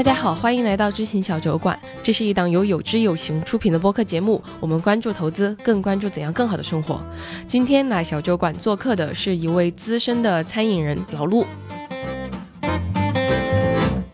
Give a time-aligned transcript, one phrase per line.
[0.00, 1.78] 大家好，欢迎来到知行小酒馆。
[2.02, 4.42] 这是一档由有知有行出品的播客节目。
[4.58, 6.98] 我们关注投资，更关注怎样更好的生活。
[7.46, 11.44] 今天来小酒馆做客的是一位资深的餐饮人老陆。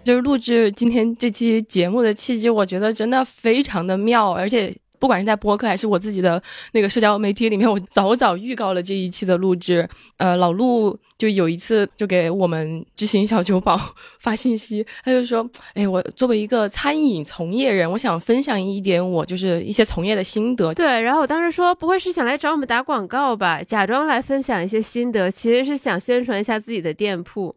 [0.02, 4.75] 就是录制今天这期节目的契机，我觉得真的非常的妙，而且。
[4.98, 6.42] 不管是在播客还是我自己的
[6.72, 9.88] 那个社交媒体里面，我早早预告了这一期的录制。
[10.16, 13.79] 呃，老陆就有一次就给我们执行小酒保
[14.18, 23.63] 发信息，他就说：“哎，我作为一个餐饮从业人，我想分享一点我就是一些从业的心得。”对，然后我当时说：“不会是想来找我们打广告吧？
[23.63, 27.54] 假装来分享一些心得，其实是想宣传一下自己的店铺。”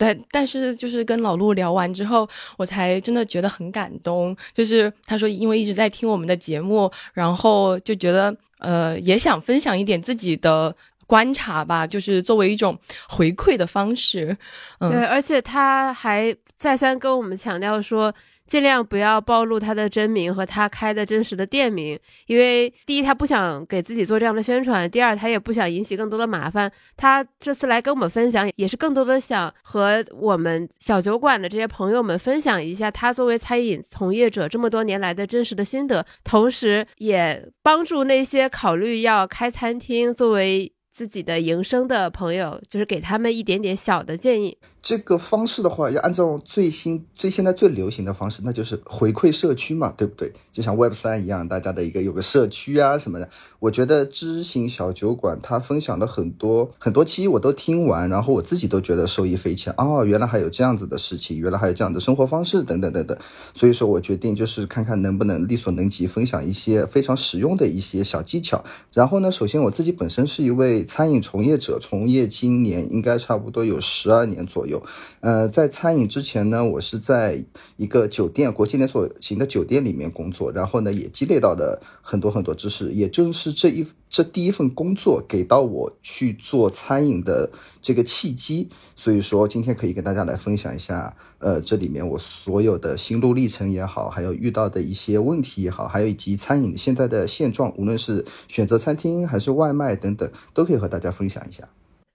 [0.00, 4.34] 对但是就是跟老陆聊完之后，我才真的觉得很感动。
[4.54, 10.74] 就是他说，因为一直在听我们的节目，然后就觉得呃，也想分享一点自己的
[11.06, 12.76] 观察吧，就是作为一种
[13.08, 14.36] 回馈的方式。
[14.78, 18.12] 嗯，对，而且他还再三跟我们强调说。
[18.50, 26.70] 尽量不要暴露他的真名和他开的真实的店名，因为第一他不想给自己做这样的宣传，第二他也不想引起更多的麻烦。
[26.96, 44.58] 他这次来跟我们分享，也是更多的想和我们小酒馆的这些朋友们分享一下他作为餐饮从业者这么多年来的真实的心得，同时也帮助那些考虑要开餐厅作为自己的营生的朋友，就是给他们一点点小的建议。
[44.82, 50.30] 这个方式的话，要按照最新、最现在最流行的方式，那就是回馈社区嘛，对不对？
[50.52, 53.26] 就像 Web 三一样，大家的一个有个社区啊什么的。
[53.60, 59.72] 我觉得知行小酒馆他分享了很多很多期，我都听完，然后我自己都觉得受益匪浅。
[59.76, 63.16] 哦，原来还有这样子的事情，原来还有这样的生活方式，等等等等。
[63.54, 68.64] 所以说我决定就是看看能不能力所能及，分享一些非常实用的一些小技巧。
[68.94, 74.82] 然后呢，首先我自己本身是一位餐饮从业者，从业今年应该差不多有十二年左右。
[75.20, 77.44] 呃，在餐饮之前呢，我是在
[77.76, 82.90] 一个酒店，国际连锁型的酒店里面工作，然后呢，也积累到了很多很多知识。
[82.92, 87.50] 也正是这一这第一份工作给到我去做餐饮的
[87.80, 101.68] 这个契机，所以说今天可以跟大家来分享一下，呃，这里面我所有的心路历程也好，还有遇到的一些问题也好，还有以及餐饮现在的现状，无论是选择餐厅还是外卖等等，都可以和大家分享一下。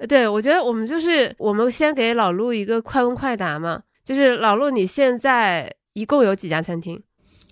[0.10, 7.02] 对，我觉得我们就是我们先给老陆一个快问快答嘛，就是老陆，你现在一共有几家餐厅？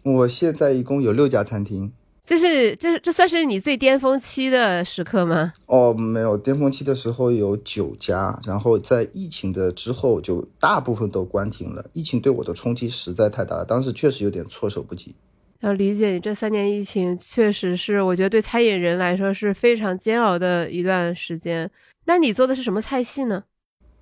[0.03, 1.93] 我现在一共有六家餐厅。
[2.25, 5.51] 这是这这算是你最巅峰期的时刻吗？
[5.65, 11.85] 哦，没有，巅峰期的时候有九家，然后在疫情的之后就大部分都关停了。
[11.91, 15.13] 疫情对我的冲击实在太大了，当时确实有点措手不及。
[15.59, 21.69] 要理解你这三年疫情，确实是我觉得对餐饮人来说是非常煎熬的一段时间。
[22.05, 23.43] 那你做的是什么菜系呢？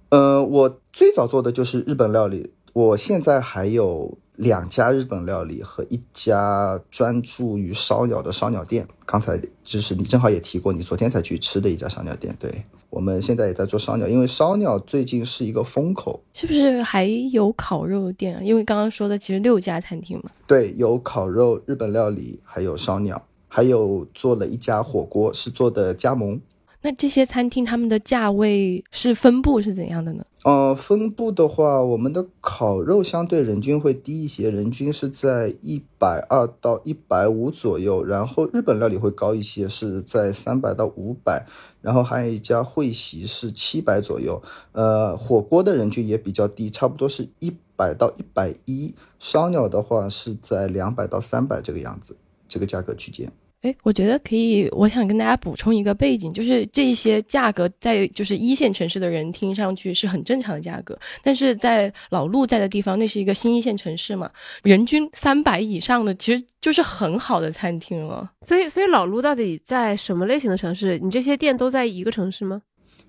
[0.10, 8.88] 呃，我最早做的就是日本料理，我现在还有两家日本料理和一家专注于烧鸟的烧鸟店。
[9.06, 12.36] 刚才就是你正好也提过，你昨天才去吃的一家烧鸟店。
[12.40, 16.24] 对，我们现在也在做烧鸟，因为烧鸟最近是一个风口。
[16.34, 18.42] 是不是还有烤肉店啊？
[18.42, 20.32] 因为刚刚说的其实六家餐厅嘛。
[20.48, 26.42] 对，有烤肉、日本料理，还有烧鸟，还有做了一家火锅，是做的加盟。
[26.84, 30.26] 那这些餐厅他们的价位是分布是怎样的呢？
[30.44, 38.04] 呃，分布的话，我们的烤肉相对人均会低一些，人均是在一百二到一百五左右。
[38.04, 41.46] 然后日本料理会高一些，是在三百到五百。
[41.82, 44.42] 然后还有一家会席是七百左右。
[44.72, 48.96] 呃，火锅的人均也比较低，差不多是一百到一百一。
[49.20, 52.18] 烧鸟的话是在两百到三百这个样子，
[52.48, 53.32] 这个价格区间。
[53.62, 54.68] 哎，我觉得可以。
[54.72, 64.30] 我想跟大家补充一个背景，就是这些价格在就是一线城市的人听上去是很正常的价格，但是在老陆在的地方，那是一个新一线城市嘛，
[64.64, 68.32] 人均三百以上的其实就是很好的餐厅了。
[68.42, 70.98] 所以，所以老陆到底在什么类型的城市？
[70.98, 72.62] 你这些店都在一个城市吗？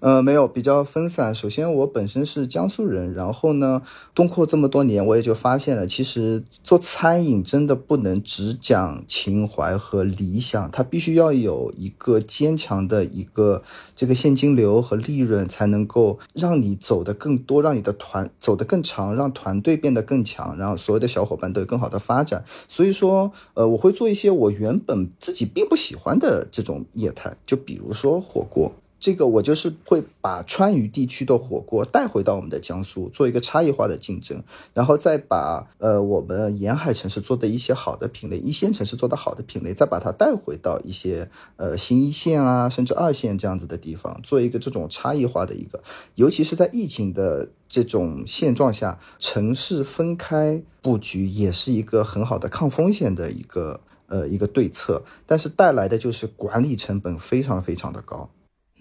[0.02, 1.32] 呃，没有，比较分散。
[1.32, 3.82] 首先，我本身是江苏人，然后呢，
[4.16, 13.62] 东扩这么多年，我也就发现了，其实做餐饮真的不能只讲情怀和理想，它必须要有一个坚强的一个
[13.94, 22.42] 这个现金流和利润，才能够让你走得更多，让你的团走得更长，让团队变得更强，然后所有的小伙伴都有更好的发展。
[22.66, 28.72] 所以说，呃，我会做一些我原本自己并不喜欢的这种业态，就比如说火锅。
[29.02, 34.40] 这个我就是会把川渝地区的火锅带回到我们的江苏，做一个差异化的竞争，
[34.72, 45.82] 然后再把呃我们沿海城市做的一些好的品类，一线城市做的好的品类，再把它带回到一些呃新一线啊，甚至二线这样子的地方，做一个这种差异化的一个，
[46.14, 53.80] 尤其是在疫情的这种现状下，城市分开布局也是一个很好的抗风险的一个。
[54.08, 58.28] 呃，一个对策，但是带来的就是管理成本非常非常的高。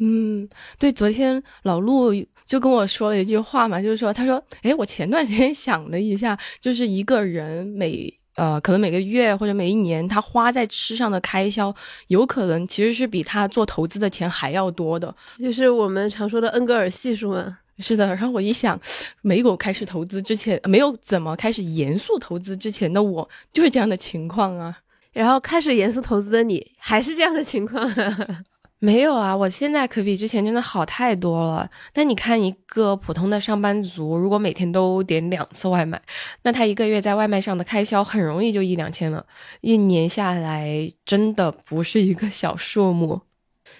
[0.04, 0.50] 嗯，
[0.80, 2.12] 对，昨天老陆
[2.44, 11.74] 就跟我说了一句话嘛，就是说，他说，哎，我前段时间想了一下，就是一个人每呃，可能每个月或者每一年，他花在吃上的开销，
[12.08, 17.60] 有可能其实是比他做投资的钱还要多的，就是我们常说的恩格尔系数嘛。
[17.78, 18.80] 是的，然后我一想，
[19.22, 24.78] 没有开始投资之前，没有怎么开始严肃投资之前的我，就是这样的情况啊。
[25.14, 27.88] 然后开始严肃投资的你还是这样的情况？
[28.84, 31.70] 没有啊，我现在可比之前真的好太多了。
[31.94, 36.02] 但你看，一个普通的上班族，如果每天都点两次外卖，
[36.42, 39.24] 那他一个月在外卖上的开销很容易就一两千了，
[39.62, 43.22] 一年下来真的不是一个小数目。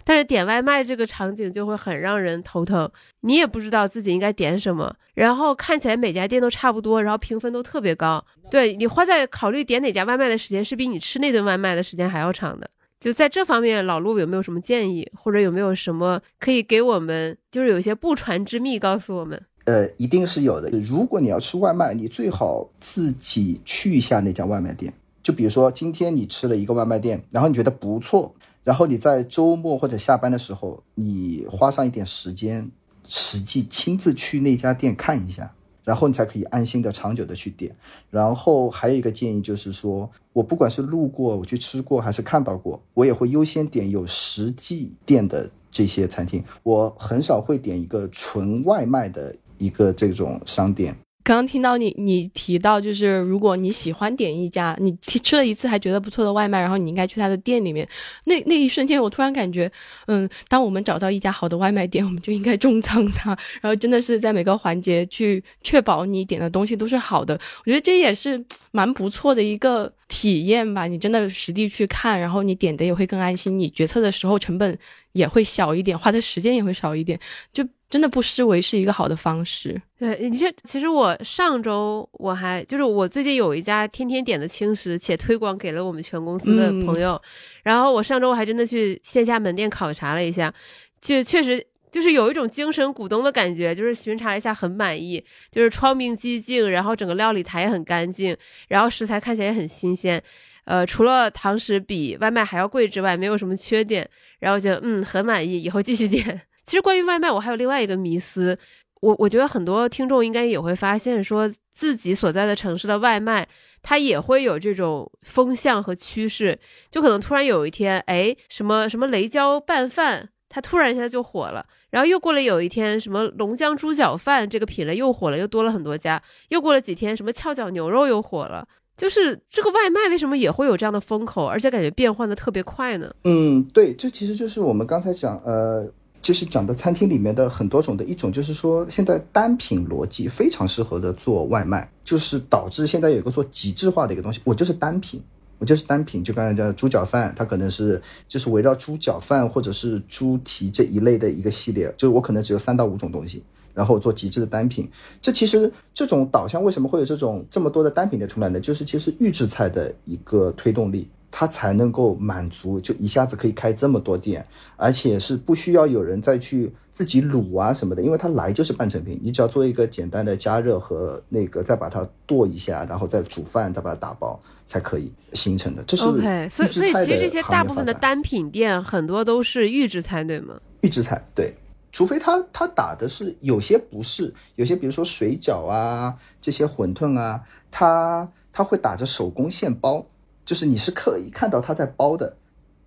[0.04, 2.88] 但是点外卖这个场景就会很让人头疼，
[3.22, 8.24] 你也不知道自己应该点什么，然后看起来每家店都差不多，然后评分都特别高。
[8.52, 12.70] 对你花在考虑点哪家外卖的时间，是比你吃那顿外卖的时间还要长的。
[13.02, 19.42] 就在这方面，老陆有没有什么建议，或者有没有什么可以给我们，就是有一些不传之秘告诉我们？
[19.66, 20.70] 呃，一定是有的。
[20.80, 24.94] 如果你要吃外卖，你最好自己去一下那家外卖店。
[25.24, 28.36] 就比如说今天你吃了一个外卖店，然后你觉得不错。
[28.64, 32.70] 然后你在周末或者下班的时候，你花上一点时间，
[33.08, 35.52] 实际亲自去那家店看一下，
[35.84, 37.76] 然后你才可以安心的长久的去点。
[38.10, 50.96] 然后还有一个建议就是说，我不管是路过我去吃过还是看到过，我也会优先点有实际店的这些餐厅，我很少会点一个纯外卖的一个这种商店。
[51.24, 57.88] 刚刚听到你，你提到就是如果你喜欢点一家你吃了一次还觉得不错的外卖，然后你应该去他的店里面。
[58.26, 59.72] 那那一瞬间，我突然感觉，
[60.08, 63.30] 嗯，当我们找到一家好的外卖店，我们就应该重仓它，
[63.62, 67.40] 然后真的是在每个环节去确保你点的东西都是好的。
[67.60, 70.86] 我觉得这也是蛮不错的一个体验吧。
[70.86, 74.78] 你真的实地去看，然后你点的也会更安心，你决策的时候成本
[75.14, 77.18] 也会小一点，花的时间也会少一点。
[77.54, 77.66] 就。
[77.92, 79.82] 真的不失为是一个好的方式。
[80.00, 87.22] 对，你这其实我上周我还就是我最近有一家天天点的轻食，且推广给了我们全公司的朋友。
[87.64, 90.54] 然后我上周还真的去线下门店考察了一下，
[91.02, 91.62] 就确实
[91.92, 98.36] 就是有一种精神股东的感觉，就是巡查了一下很满意，就是窗明几净，然后整个料理台也很干净，
[98.70, 100.22] 然后食材看起来也很新鲜。
[100.66, 104.08] 呃，除了堂食比外卖还要贵之外，没有什么缺点。
[104.40, 106.42] 然后就嗯很满意，以后继续点。
[106.66, 108.58] 其实关于外卖，我还有另外一个迷思，
[109.02, 113.48] 我我觉得很多听众应该也会发现，说自己所在的城市的外卖，
[113.84, 116.58] 它也会有这种风向和趋势，
[116.90, 128.68] 就可能突然有一天，哎，什么什么雷椒拌饭，它突然一下就火了，然后又过了有一天，什么龙江猪脚饭这个品类又火了，又多了很多家，又过了几天，什么翘脚牛肉又火了，
[128.98, 133.10] 就是这个外卖为什么也会有这样的风口，而且感觉变换的特别快呢？
[133.24, 135.92] 嗯，对，这其实就是我们刚才讲，呃。
[136.22, 145.20] 就是讲的餐厅里面的很多种的一种，就是说现在单品逻辑非常适合的做外卖，就是导致现在有一个做极致化的一个东西，我就是单品，
[145.62, 153.44] 我就是单品，就刚才讲的猪脚饭，它可能是就是围绕猪脚饭或者是猪蹄这一类的一个系列，就是我可能只有三到五种东西，
[153.76, 154.90] 然后做极致的单品。
[155.22, 158.60] 这其实这种导向为什么会有这种这么多的单品的出来呢？
[158.60, 161.08] 就是其实预制菜的一个推动力。
[161.34, 164.46] 它才能够满足，就一下子可以开这么多店，
[164.76, 174.38] 而且是不需要有人再去自己卤啊什么的，因为它来就是半成品，你只要做一个简单的加热和那个再把它剁一下，然后再煮饭，再把它打包，
[174.72, 175.84] 才可以形成的。
[175.84, 180.62] 这是 OK，所以所以其实这些大部分的单品店很多都是预制菜，对吗？
[180.80, 181.54] 预制菜对，
[181.92, 190.06] 除非他他打的是有些不是，有些比如说水饺啊这些馄饨啊，他他会打着手工现包。
[190.44, 192.36] 就是你是可以看到他在包的，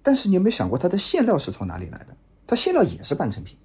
[0.03, 2.09] 但是你有没有想过它的馅料是从哪里来的？
[2.49, 3.57] 它馅料也是半成品，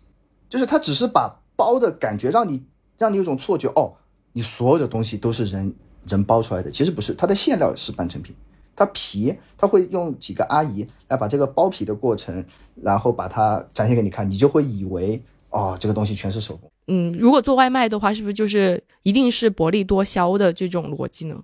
[0.48, 2.64] 就是它只是把包的感觉让你
[3.00, 3.98] 让你有种错觉哦，
[4.32, 5.74] 你所有的东西都是人
[6.08, 8.36] 人包出来的，其实不是，它的馅料是半成品，
[8.76, 12.44] 它皮它会用几个阿姨来把这个包皮的过程，
[12.76, 16.72] 然后把它展现给你看，你就会以为哦，这个东西全是手工。
[16.88, 21.44] 嗯，如果做外卖的话，是不是就是一定是薄利多销的这种逻辑呢？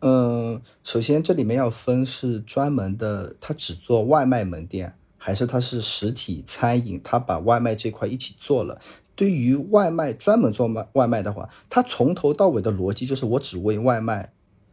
[0.00, 8.80] 嗯，首先这里面要分是专门的，他只做外卖门店，还是它是实体餐饮，它把外卖这块一起做了。
[9.16, 14.30] 对于外卖专门做外外卖的话，它从头到尾的逻辑就是我只为外卖，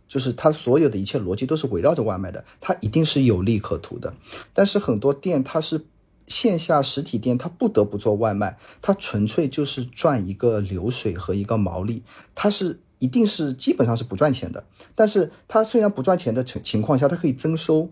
[0.08, 4.14] 就是它所有的一切逻辑都是围绕着外卖的，它一定是有利可图的。
[4.54, 5.86] 但是很多店它是
[6.28, 12.04] 线下实体店，它不得不做外卖，它纯粹就是赚一个流水和一个毛利，
[12.36, 14.66] 它是一定是基本上是不赚钱的。
[14.94, 17.90] 但是它虽然不赚钱的情情况下，它可以增收，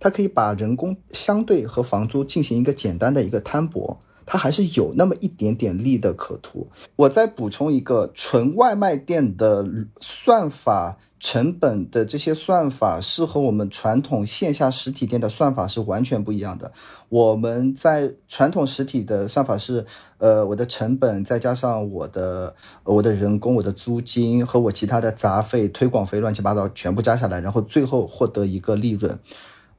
[0.00, 4.00] 它可以把人工相对和房租进行一个简单的一个摊薄。
[4.26, 6.68] 它还是有那么一点点利的可图。
[6.96, 9.66] 我再补充一个，纯外卖店的
[9.96, 16.72] 算法成本的这些算法是和我们传统线下实体店的算法是完全不一样的。
[17.08, 19.86] 我们在传统实体的算法是，
[20.18, 29.18] 呃，我的成本再加上我的我的人工、我的租金和我其他的杂费、推广费乱七八糟全部加下来，然后最后获得一个利润。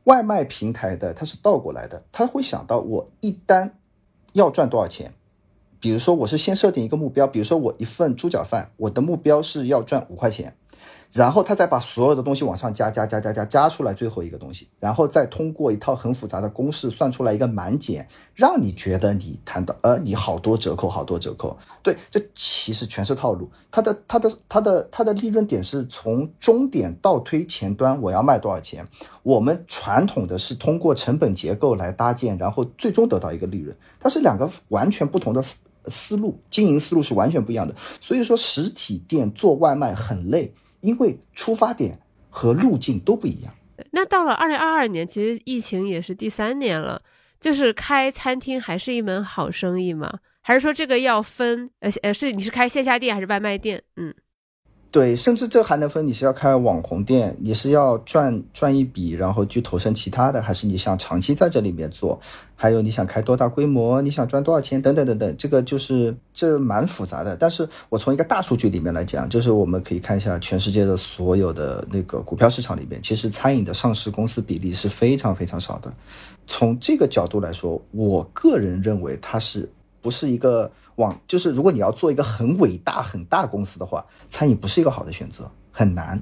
[0.06, 3.76] 外卖平台的它是倒过来的，他会想到我一单。
[4.36, 5.14] 要赚多少钱？
[5.80, 10.58] 比如说，我是先设定一个目标，比如说我一份猪脚饭，我的目标是要赚五块钱。
[11.14, 23.50] 然后他再把所有的东西往上加加加加加加出来最后一个东西，然后再通过一套很复杂的公式算出来一个满减，让你觉得你谈到呃你好多折扣好多折扣，对，这其实全是套路。
[23.72, 28.88] 它的它的它的它的利润点是从终点倒推前端我要卖多少钱。
[29.24, 37.74] 我们传统的是通过成本结构来搭建，然后最终得到一个利润，它是两个完全不同的思思路，经营思路是完全不一样的。
[38.00, 40.54] 所以说实体店做外卖很累。
[40.86, 42.00] 因为出发点
[42.30, 43.54] 和路径都不一样。
[43.92, 47.02] 那到了二零二二年，其实疫情也是第三年了，
[47.40, 50.20] 就是开餐厅还是一门好生意吗？
[50.42, 51.70] 还是说这个要分？
[51.80, 53.82] 呃呃，是你是开线下店还是外卖店？
[53.96, 54.14] 嗯。
[54.96, 62.18] 对，甚至这还能分，你是要开网红店，你是要赚赚一笔，然后去投身其他的，还是你想长期在这里面做？
[62.56, 67.36] 还有你想开多大规模，你想赚多少钱，等等等等，这个就是这蛮复杂的。
[67.36, 75.94] 但是我从一个大数据里面来讲，就是我们可以看一下全世界的所有的那个股票市场里面，其实餐饮的上市公司比例是非常非常少的。
[76.48, 79.70] 从这个角度来说，我个人认为它是。
[80.06, 86.22] 不是一个往，就是如果你要做一个很伟大很大公司的话，餐饮不是一个好的选择，很难，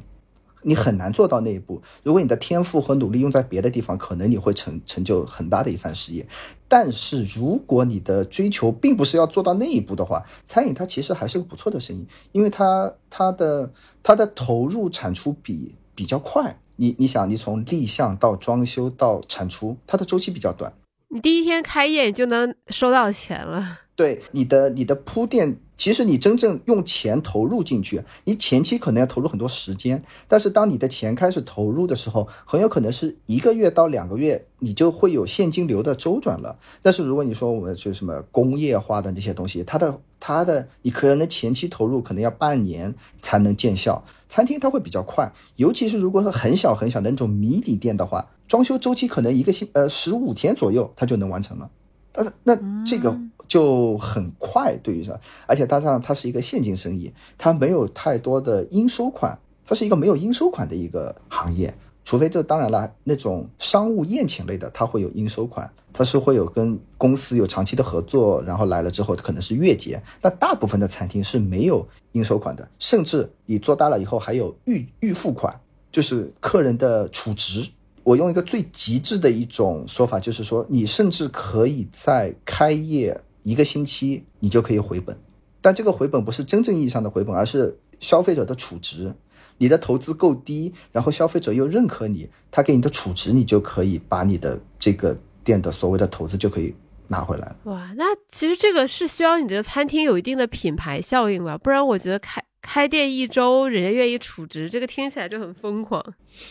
[0.62, 1.82] 你很难做到那一步。
[2.02, 6.26] 如果你的天赋和努力用在别的地方，可能你会成成就很大的一番事业。
[6.70, 13.70] 但是如果你的追求并不是要做到那一步的话，餐饮它其实还是个不错的生意，因为它它的
[14.02, 16.58] 它的投入产出比比较快。
[16.78, 20.74] 你你想，你从立项到装修到产出，它的周期比较短。
[21.14, 23.82] 你第一天开业就能收到钱了。
[23.96, 36.58] 对你的你的铺垫，其实你真正用钱投入进去，你前期可能要投入很多时间，但是当你的钱开始投入的时候，很有可能是一个月到两个月，你就会有现金流的周转了。
[36.82, 44.04] 但是如果你说我们是什么工业化的那些东西，它的它的你可能前期投入可能要半年才能见效。
[44.34, 48.28] 餐厅它会比较快，尤其是如果是很小很小的那种迷你店的话。
[48.48, 51.70] 装修周期可能一个星呃十五天左右，它就能完成了，
[52.12, 53.16] 但是那这个
[53.48, 61.76] 就很快，对于说，而且加上它是一个现金生意，它没有太多的应收款，它是一个没有应收款的一个行业，
[62.06, 75.58] 除非这当然了，那种商务宴请类的，它会有应收款，它是会有跟公司有长期的合作，然后来了之后可能是月结，那大部分的餐厅是没有应收款的，甚至你做大了以后还有预预付款，
[75.92, 77.68] 就是客人的储值。
[78.04, 85.18] 我用一个最极致的一种说法，就是说，你甚至可以在开业一个星期，你就可以回本。
[85.62, 89.16] 但这个回本不是真正意义上的回本，而是消费者的储值。
[89.64, 96.76] 你的投资够低，然后消费者又认可你，他给你的储值，你就可以把你的这个店的所谓的投资就可以
[97.08, 101.58] 拿回来哇，那其实这个是需要你的餐厅有一定的品牌效应吧？
[101.58, 102.44] 不然我觉得开。
[102.66, 106.02] 开店一周，人家愿意储值，这个听起来就很疯狂。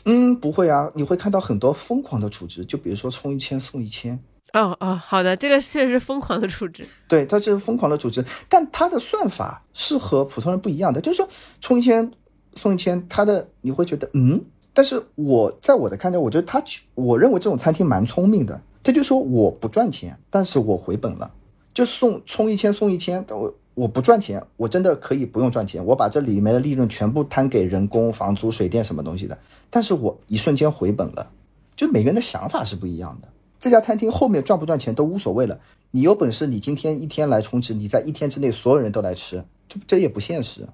[0.04, 4.12] 嗯，不会啊，你会看到很多疯狂的储值，就比如说充一千送一千。
[4.52, 6.87] 哦哦，好的，这个确实是疯狂的储值。
[7.09, 11.26] 对，它是疯狂的储值，但它的算法是和普通人不一样的，就是说
[11.62, 12.12] 充一千
[12.55, 16.63] 送一千，他的你会觉得嗯，但是我在我的看来，我觉得他，
[16.95, 21.33] 我认为这种餐厅蛮聪明的，他就说我不赚钱，但是我回本了，
[21.73, 23.55] 就送充一千送一千，我。
[23.75, 29.39] 我不赚钱，我真的可以不用赚钱，我把这里面的利润全部摊给人工、房租、水电什么东西的，
[29.71, 31.31] 但是我一瞬间回本了。
[31.75, 33.29] 就每个人的想法是不一样的。
[33.59, 35.59] 这家餐厅后面赚不赚钱都无所谓了，
[35.93, 40.69] 你有本事，你今天一天来充值，你在一天之内所有人都来吃，这这也不现实。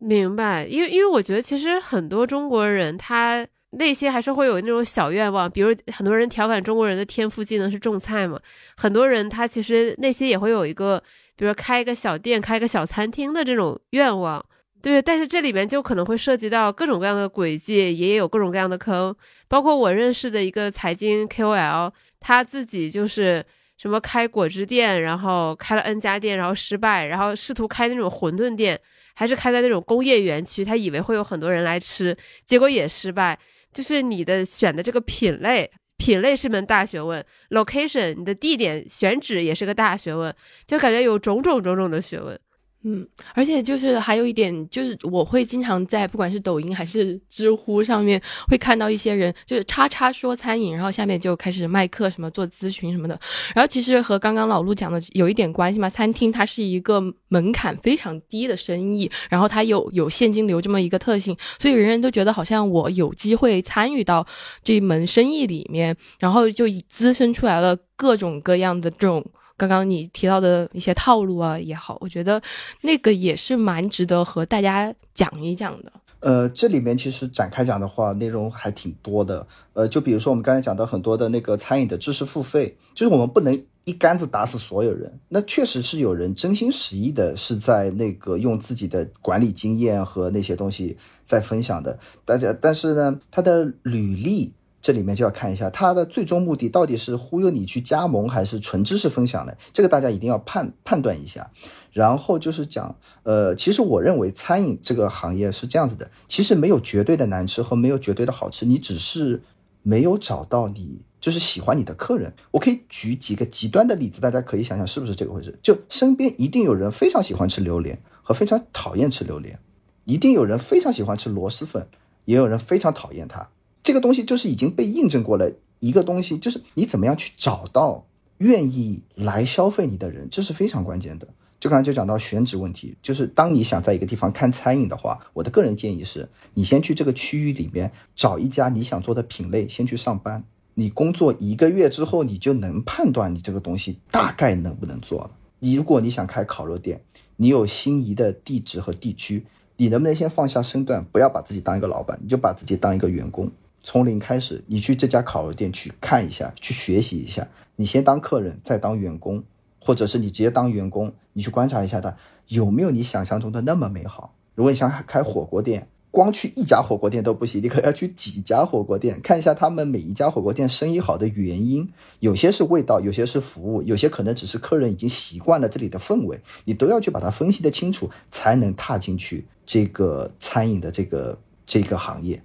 [0.00, 8.38] 明白，因为因为我觉得其实很多中国人他内心还是会有那种小愿望，比如很多人调侃中国人的天赋技能是种菜嘛，
[8.76, 11.02] 很多人他其实内心也会有一个，
[11.36, 14.44] 比如开一个小店、开个小餐厅的这种愿望。
[14.80, 19.14] 对，但是这里面就可能会涉及到各种各样的轨迹，也有各种各样的坑。
[19.48, 21.90] 包括我认识的一个财经 KOL，
[22.20, 23.44] 他自己就是
[23.76, 28.80] 什么开果汁店，然后开了 N 家店，然后失败，然后试图开那种馄饨店，
[29.18, 33.36] 还是开在那种工业园区，他以为会有很多人来吃，结果也失败。
[33.72, 40.32] 就是你的选的这个品类，品类是门大学问，location 你的地点选址也是个大学问，
[40.68, 42.38] 就感觉有种种种种的学问。
[42.84, 43.04] 嗯，
[43.34, 53.18] 而且就是还有一点，就是我会经常在不管是抖音还是知乎上面会看到一些人，就是叉叉说餐饮，然后下面就开始卖课什么做咨询什么的。
[53.52, 64.24] 然后其实和刚刚老陆讲的有一点关系嘛，餐厅它是一个门槛非常低的生意，然后它有有现金流这么一个特性，所以人人都觉得好像我有机会参与到
[64.62, 69.24] 这门生意里面，然后就滋生出来了各种各样的这种。
[69.58, 72.40] 刚刚你提到的一些套路啊也好，我觉得
[72.80, 75.92] 那个也是蛮值得和大家讲一讲的。
[76.20, 79.46] 呃，这里面其实展开讲的话，内容还挺多的。
[79.72, 85.18] 呃，就比如说我们刚才讲到很多的那个餐饮的知识付费，就是我们不能一竿子打死所有人。
[85.28, 91.98] 那确实是有人真心实意的是在那个用自己的管理经验和那些东西在分享的。
[92.24, 94.52] 大家，但是呢，他的履历。
[94.80, 99.52] 这里面就要看一下它的最终目的到底是忽悠你去加盟，还是纯知识分享呢？
[99.72, 101.50] 这个大家一定要判判断一下。
[101.92, 102.94] 然后就是讲，
[103.24, 109.42] 呃，其实我认为餐饮这个行业是这样子的，其实没有绝对的难吃和没有绝对的好吃，你只是
[109.82, 112.32] 没有找到你就是喜欢你的客人。
[112.52, 115.58] 我可以举几个极端的例子，大家可以想想是不是这个回事？
[115.60, 119.58] 就身边一定有人非常喜欢吃榴莲和非常讨厌吃榴莲，
[120.04, 121.88] 一定有人非常喜欢吃螺蛳粉，
[122.26, 123.48] 也有人非常讨厌它。
[123.88, 128.04] 这个东西就是已经被印证过了一个东西，就是你怎么样去找到
[128.36, 131.26] 愿意来消费你的人，这是非常关键的。
[131.58, 140.44] 就刚才就讲到选址问题，就是当你想在一个地方看餐饮的话，我的个人建议是，你先去这个区域里面找一家你想做的品类，先去上班。
[140.74, 145.30] 你工作一个月之后，你就能判断你这个东西大概能不能做了。
[145.60, 147.00] 你如果你想开烤肉店，
[147.36, 149.46] 你有心仪的地址和地区，
[149.78, 153.50] 你能不能先放下身段，不要把自己当一个老板，你就把自己当一个员工。
[153.88, 157.48] 从零开始，你去这家烤肉店去看一下，去学习一下。
[157.76, 159.42] 你先当客人，再当员工，
[159.80, 162.14] 或者是你直接当员工，你去观察一下它
[162.48, 164.34] 有没有你想象中的那么美好。
[164.54, 171.90] 如果你想开火锅店，光去一家火锅店都不行，你可要去几家火锅店，看一下他们每一家火锅店生意好的原因。
[172.20, 182.42] 有些是味道，有些是服务，有些可能只是客人已经习惯了这里的氛围，你都要去把它分析的清楚，才能踏进去这个餐饮的这个这个行业。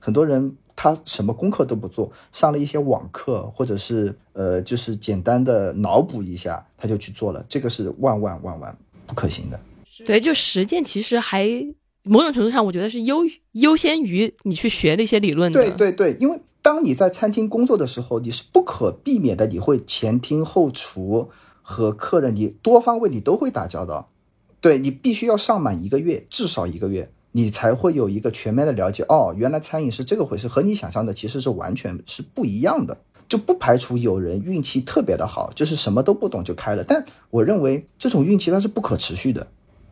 [0.00, 0.56] 很多人。
[0.76, 9.58] 他什么功课都不做，上了一些网课，或者是呃，就是简单的脑补一下，他就去做了，这个是万万万万不可行的。
[10.06, 11.48] 对，就实践其实还
[12.02, 15.62] 某种程度上，我觉得是优优先于你去学那些理论的。
[15.62, 21.30] 对对对，因为当你在餐厅工作的时候，你是不可避免的，你会前厅后厨
[21.62, 24.10] 和客人，你多方位你都会打交道。
[24.60, 27.10] 对你必须要上满一个月，至少一个月。
[27.36, 32.96] 你才会有一个全面的了解哦，原来餐饮是这个回事，和你想象的其实是完全是不一样的。
[33.28, 36.82] 就不排除有人运气特别的好，就是什么都不懂就开了。
[36.82, 39.46] 但我认为这种运气它是不可持续的，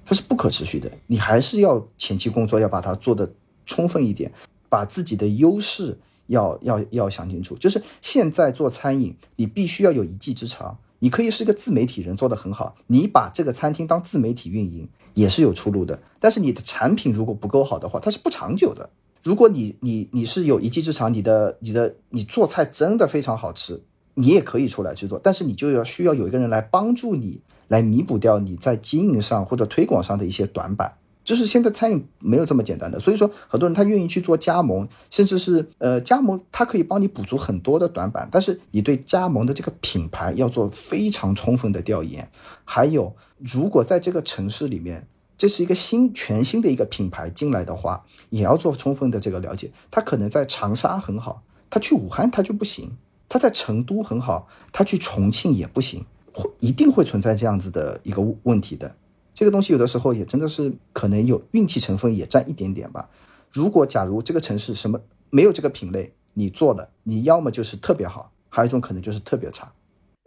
[0.06, 0.90] 它是不可持续的。
[1.06, 3.30] 你还是要前期工作要把它做的
[3.66, 4.32] 充分一点，
[4.70, 7.54] 把自己的优势要要要想清楚。
[7.58, 10.78] 就是现在做餐饮，你必须要有一技之长。
[11.00, 14.88] 你可以是个自媒体人，做得很好，你把这个餐厅当自媒体运营。
[15.14, 18.90] 也是有出路的，但是你的产品如果不够好的话，它是不长久的。
[19.22, 23.82] 如果你你你是有一技之长，你的你的你做菜真的非常好吃，
[24.14, 30.98] 你也可以出来去做，但是你就要需要有一个人来帮助你，来弥补掉你在经营上或者推广上的一些短板。
[31.24, 38.28] 就是现在餐饮没有这么简单的，所以说很多人他愿意去做加盟，甚至是呃加盟，它可以帮你补足很多的短板。
[38.30, 42.30] 但是你对加盟的这个品牌要做非常充分的调研。
[42.64, 45.08] 还有，如果在这个城市里面，
[45.38, 49.72] 这是一个新全新的一个品牌进来的话，也要做充分的这个了解。
[49.90, 52.90] 他可能在长沙很好，他去武汉他就不行；
[53.28, 58.94] 他在成都很好，他去重庆也不行，会一定会存在这样子的一个问题的。
[59.34, 63.10] 这个东西有的时候也真的是可能有运气成分也占一点点吧。
[63.50, 69.72] 如果假如这个城市什么没有这个品类，你做了，你要么就是特别好，还有一种可能就是特别差。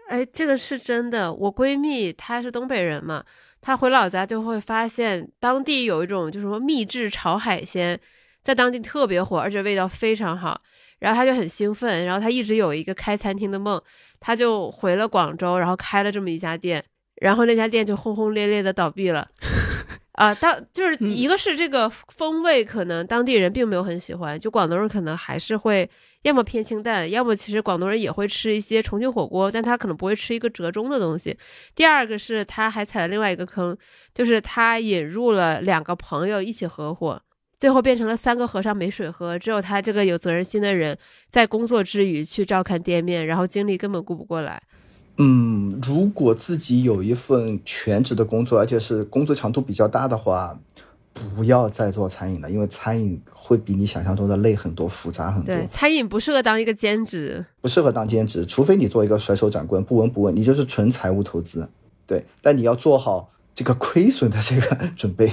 [0.09, 1.33] 哎，这个是真的。
[1.33, 3.25] 我闺蜜她是东北人嘛，
[3.59, 7.99] 她回老家就会发现当地有一种就是什么秘制炒海鲜，
[8.43, 10.61] 在当地特别火，而且味道非常好。
[10.99, 13.81] 然后她就很兴奋，然后她一直有一个开餐厅的梦，
[14.19, 16.83] 她就回了广州，然后开了这么一家店，
[17.21, 19.27] 然后那家店就轰轰烈烈的倒闭了。
[20.13, 25.87] 啊，当就是一个是这个风味，可能当地人并没有很喜欢，就广东人可能还是会
[26.23, 31.37] 要么偏清淡，要么其实广东人也会吃一些重庆火锅，但他可能不会吃一个折中的东西。
[31.75, 33.77] 第二个是他还踩了另外一个坑，
[34.15, 37.21] 就是他引入了两个朋友一起合伙。
[37.59, 44.61] 最后变成了三个和尚没水喝，只有他这个有责任心的人在工作之余去照看店面，然后精力根本顾不过来。
[45.17, 50.59] 嗯，如果自己有一份全职的工作，而且是工作强度比较大的话，
[51.35, 55.55] 不要再做餐饮了，因为餐饮会比你想象中的累很多、复杂很多。
[55.55, 61.67] 对，餐饮不适合当一个兼职，不适合当兼职，除非你做一个甩手掌柜，不闻不问，你就是纯财务投资。
[62.05, 65.31] 对，但你要做好这个亏损的这个 准备。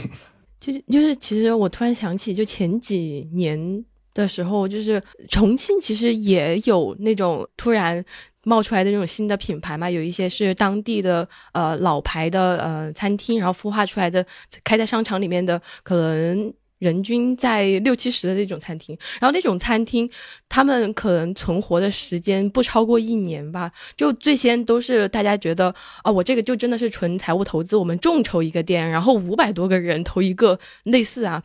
[0.59, 8.03] 就是就是，其实我突然想起，就前几年的时候，就是重庆其实也有那种突然
[8.45, 14.25] 冒出来的那种新的品牌嘛，有一些是当地的呃老牌的呃餐厅，然后孵化出来的，
[14.63, 16.55] 开在商场里面的可能。
[16.81, 20.11] 人均在六七十的那种餐厅，然后那种餐厅，
[20.51, 23.73] 他们可能存活的时间不超过一年吧。
[23.97, 31.43] 就最先都是大家觉得啊，我这个就真的是纯财务投资，我们众筹一个店，然后五百多个人投一个，类似啊。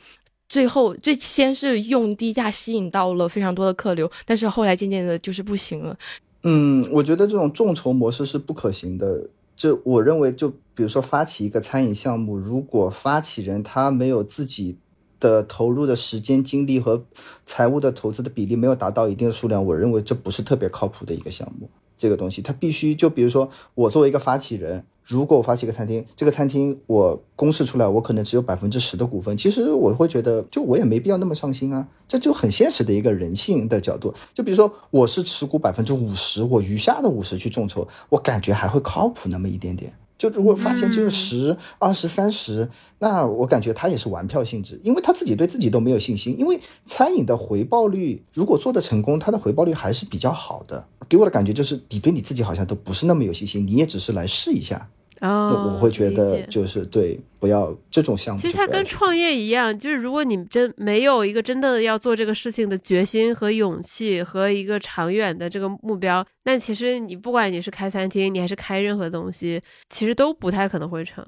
[0.49, 5.95] 最后最先是用低价吸引到了非常多的客流，但是后来渐渐的就是不行了。
[6.43, 9.30] 嗯，我觉得这种众筹模式是不可行的。
[9.56, 14.78] 就我认为，就比如说发起一个餐饮项目，如果发起人他没有自己。
[15.21, 17.04] 的投入的时间、精力和
[17.45, 21.69] 财务的投资的比例没有达到一定的数量，我认为这不是特别靠谱的一个项目。
[21.97, 31.88] 这个东西它必须就比如说我作为一个发起人，如果我发起一个餐厅，这个餐厅我公示出来，我可能只有百分之十的股份，其实我会觉得就我也没必要那么上心啊。
[32.08, 34.13] 这就很现实的一个人性的角度。
[34.36, 39.91] 就比如说我是持股百分之五十，我余下的五十去众筹，我感觉还会靠谱那么一点点。
[40.15, 42.69] 就如果发现就是十、二十、三十，
[43.00, 46.38] 那我感觉他也是玩票性质，因为他自己对自己都没有信心。
[46.38, 50.86] 因为餐饮的回报率，如果做的成功，它的回报率还是比较好的。
[51.08, 54.88] 给我的感觉就是，你对你自己好像都不是那么有信心，你也只是来试一下。
[55.21, 58.41] 哦，我会觉得就是对，不要这种项目。
[58.41, 71.25] 其实它跟创业一样，就是如果你真没有一个真的要做这个事情的决心和勇气和一个长远的这个目标，那其实你不管你是开餐厅，你还是开任何东西，其实都不太可能会成。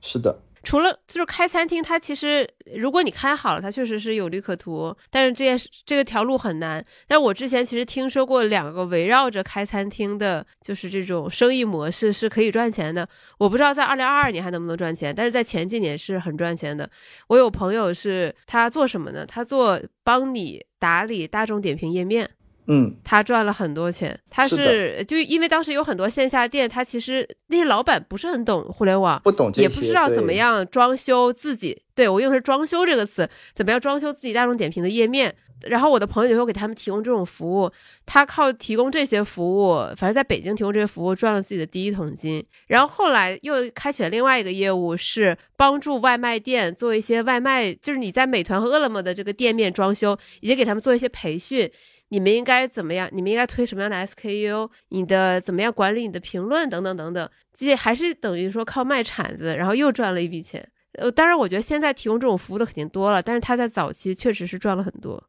[0.00, 0.40] 是的。
[0.62, 4.94] 除了就是开餐厅，它其实如果你开好了，它确实是有利可图。
[5.10, 6.84] 但是这件事这个条路很难。
[7.06, 13.08] 但我之前其实听说过两个围绕着开餐厅的，就是这种生意模式是可以赚钱的。
[13.38, 16.88] 我不知道在二零二二年还能不能赚钱，但是在前几年是很赚钱的。
[17.26, 19.26] 我有朋友是他做什么呢？
[19.26, 22.30] 他做帮你打理大众点评页面。
[22.66, 24.18] 嗯，他赚了很多钱。
[24.30, 31.82] 他是就因为当时有很多线下店，他其实那些老板不是很懂互联网，不懂也不知道怎么样装修自己。
[31.94, 35.34] 对我用的是“装修”这个词，怎么样装修自己大众点评的页面？
[35.66, 37.70] 然后我的朋友就会给他们提供这种服务。
[38.04, 42.44] 他靠提供这些服务，反正在北京提供这些服务赚了自己的第一桶金。
[42.66, 51.70] 然后后来又开启了另外一个业务，是帮助外卖店做一些外卖，就是你在美团和饿了么的这个店面装修，以及给他们做一些培训。
[52.12, 53.08] 你们应该怎么样？
[53.10, 54.68] 你们应该推什么样的 SKU？
[54.90, 60.68] 你的怎么样管理你的评论等等等等，这还是等于说靠卖铲子，然后又赚了一笔钱。
[60.98, 65.24] 呃，当然，我觉得现在提供这种服务的肯定多了，但是他在早期确实是赚了很多。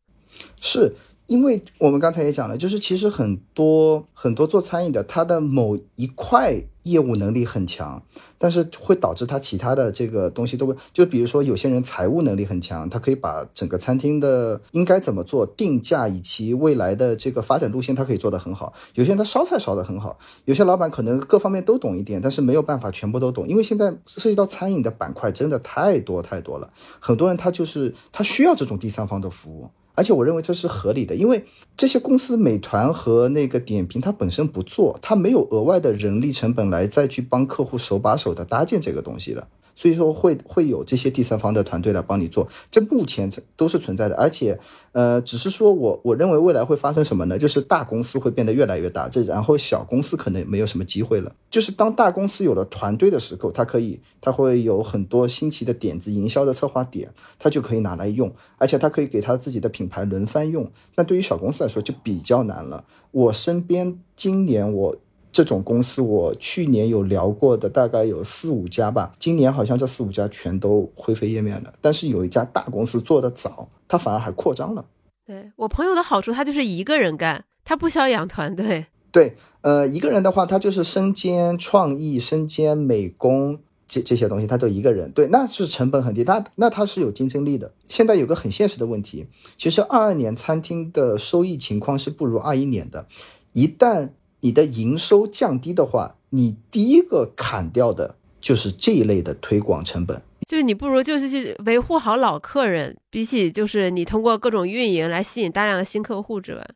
[0.59, 0.93] 是。
[1.27, 8.01] 因为我们刚才也讲了，就是其实很多很多做餐饮的，他的某一块业务能力很强，
[8.37, 18.73] 但是会导致他其他的这个东西都会，就比如说有些人财务能力很强，他可以把整个餐厅的应该怎么做定价以及未来的这个发展路线，他可以做得很好。
[18.95, 29.69] 有些人他烧菜烧得很好，有些老板可能各方面都懂一点，但是没有办法全部都懂，因为现在涉及到餐饮的板块真的太多太多了，很多人他就是他需要这种第三方的服务。
[29.95, 31.45] 而且我认为这是合理的，因为
[31.77, 39.47] 这些公司，美团和那个点评，它本身不做，它没有额外的人力成本来再去帮客户手把手的搭建这个东西了。
[39.75, 44.59] 所以说会会有这些第三方的团队来帮你做，这目前都是存在的，而且，
[44.91, 47.37] 呃，只是说我我认为未来会发生什么呢？
[47.37, 51.35] 就是大公司会变得越来越大，这然后小公司可能没有什么机会了。
[51.49, 60.71] 就是当大公司有了团队的时候，它可以，它会有很多新奇的点子、营销的策划点，它就可以拿来用，而且它可以给它自己的品牌轮番用。
[60.95, 62.85] 那对于小公司来说就比较难了。
[63.11, 64.95] 我身边今年我。
[65.33, 69.15] 这种公司，我去年有聊过的，大概有四五家吧。
[69.17, 71.73] 今年好像这四五家全都灰飞烟灭了。
[71.81, 74.85] 但是有一家大公司做的早，它反而还扩张了。
[75.25, 78.85] 对我朋友的好处，他就是一个人干，他不需要养团队。
[79.11, 85.11] 对，呃，一个人的话，他就是身兼创意、身兼美工这这些东西，他都一个人。
[85.13, 87.71] 对，那是成本很低，那那他是有竞争力的。
[87.85, 89.25] 现在有个很现实的问题，
[89.57, 93.07] 其实二二年餐厅的收益情况是不如二一年的，
[93.53, 94.09] 一旦。
[94.43, 100.21] 你的营收降低的话，你第一个砍掉的就是这一类的推广成本。
[100.49, 106.69] 就是你不如就是去维护好老客人，比起就是你通过各种运营来吸引大量的新客户之外，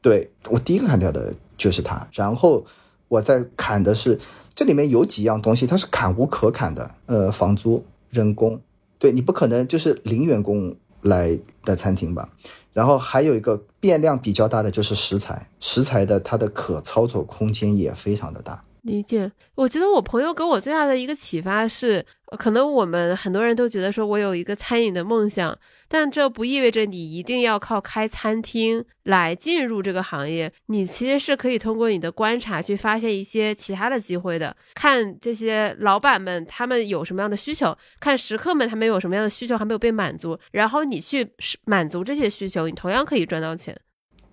[0.00, 2.08] 对我第一个砍掉的就是它。
[2.14, 2.64] 然后
[3.08, 4.18] 我再砍的是
[4.54, 6.90] 这里面有几样东西，它是砍无可砍的。
[7.04, 8.58] 呃，房租、人工，
[8.98, 12.30] 对你不可能就是零员工来的餐厅吧？
[12.74, 18.62] 然后还有一个变量比较大的就是食材，食材的它的可操作空间也非常的大。
[18.84, 22.04] 理解，我觉得我朋友给我最大的一个启发是，
[22.38, 30.52] 可能我们很多人都觉得说我有一个餐饮的梦想，但这不意味着你一定要靠开餐厅来进入这个行业。
[30.66, 41.26] 你其实是可以通过你的观察去发现一些其他的机会的，看这些老板们他们有什么样的需求，看食客们他们有什么样的需求还没有被满足，然后你去
[41.64, 43.74] 满足这些需求，你同样可以赚到钱。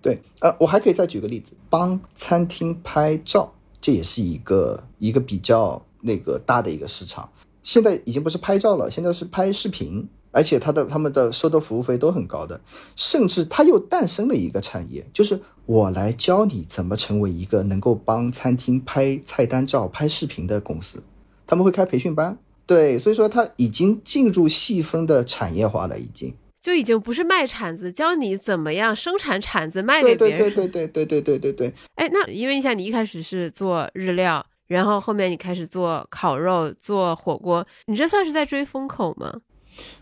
[0.02, 3.50] 对，呃，我还可以再举个例子，帮餐厅拍照。
[3.82, 7.28] 这也是一个一个比较那个大的一个市场，
[7.62, 12.60] 现在已经不是拍照了，现在是拍视频，而且他的他们的收的服务费都很高的，
[12.96, 21.02] 甚至他又诞生了一个产业，就是我来教你怎么成为一个能够帮餐厅拍菜单照、拍视频的公司，
[21.46, 26.32] 他们会开培训班，对，所以说他已经进入细分的产业化了，已经。
[26.62, 30.54] 就已经不是卖铲子，教你怎么样生产铲子卖给别人。
[30.54, 31.74] 对对对对对对对对对。
[31.96, 39.40] 哎，那因为你想，你一开始是做日料，然后后面你开始做烤肉、做火锅，你这算是在追风口吗？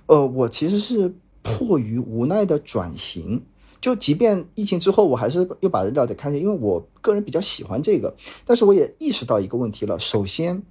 [0.05, 3.43] 呃，我其实是迫于无奈的转型。
[3.81, 8.15] 就即便疫情之后，我还是又把日料给看下，因为我个人比较喜欢这个。
[8.45, 10.63] 但是我也意识到一个问题了，首先。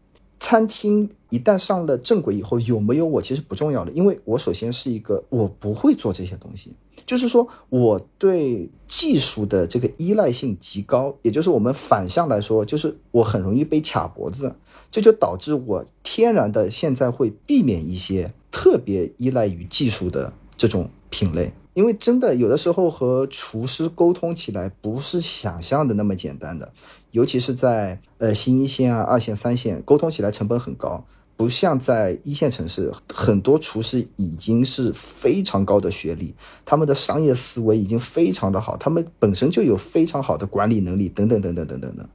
[0.41, 6.73] 餐厅一旦上了正轨以后，有没有我其实不重要的，因为我首先是一个我不会做这些东西，
[7.05, 14.55] 就是说我对技术的这个依赖性极高，也就是我们反向来说，就是我很容易被卡脖子，
[14.89, 21.53] 这就导致我天然的现在会避免一些特别依赖于技术的这种品类。
[21.75, 26.73] 因为真的有的时候和厨师沟通起来不是想象的那么简单的，
[27.11, 31.05] 尤其是在呃新一线啊、二线、三线，沟通起来成本很高。
[31.39, 42.06] 不像在一线城市，很多厨师已经是非常高的学历，他们的商业思维已经非常的好，他们本身就有非常好的管理能力，等等等等等等等。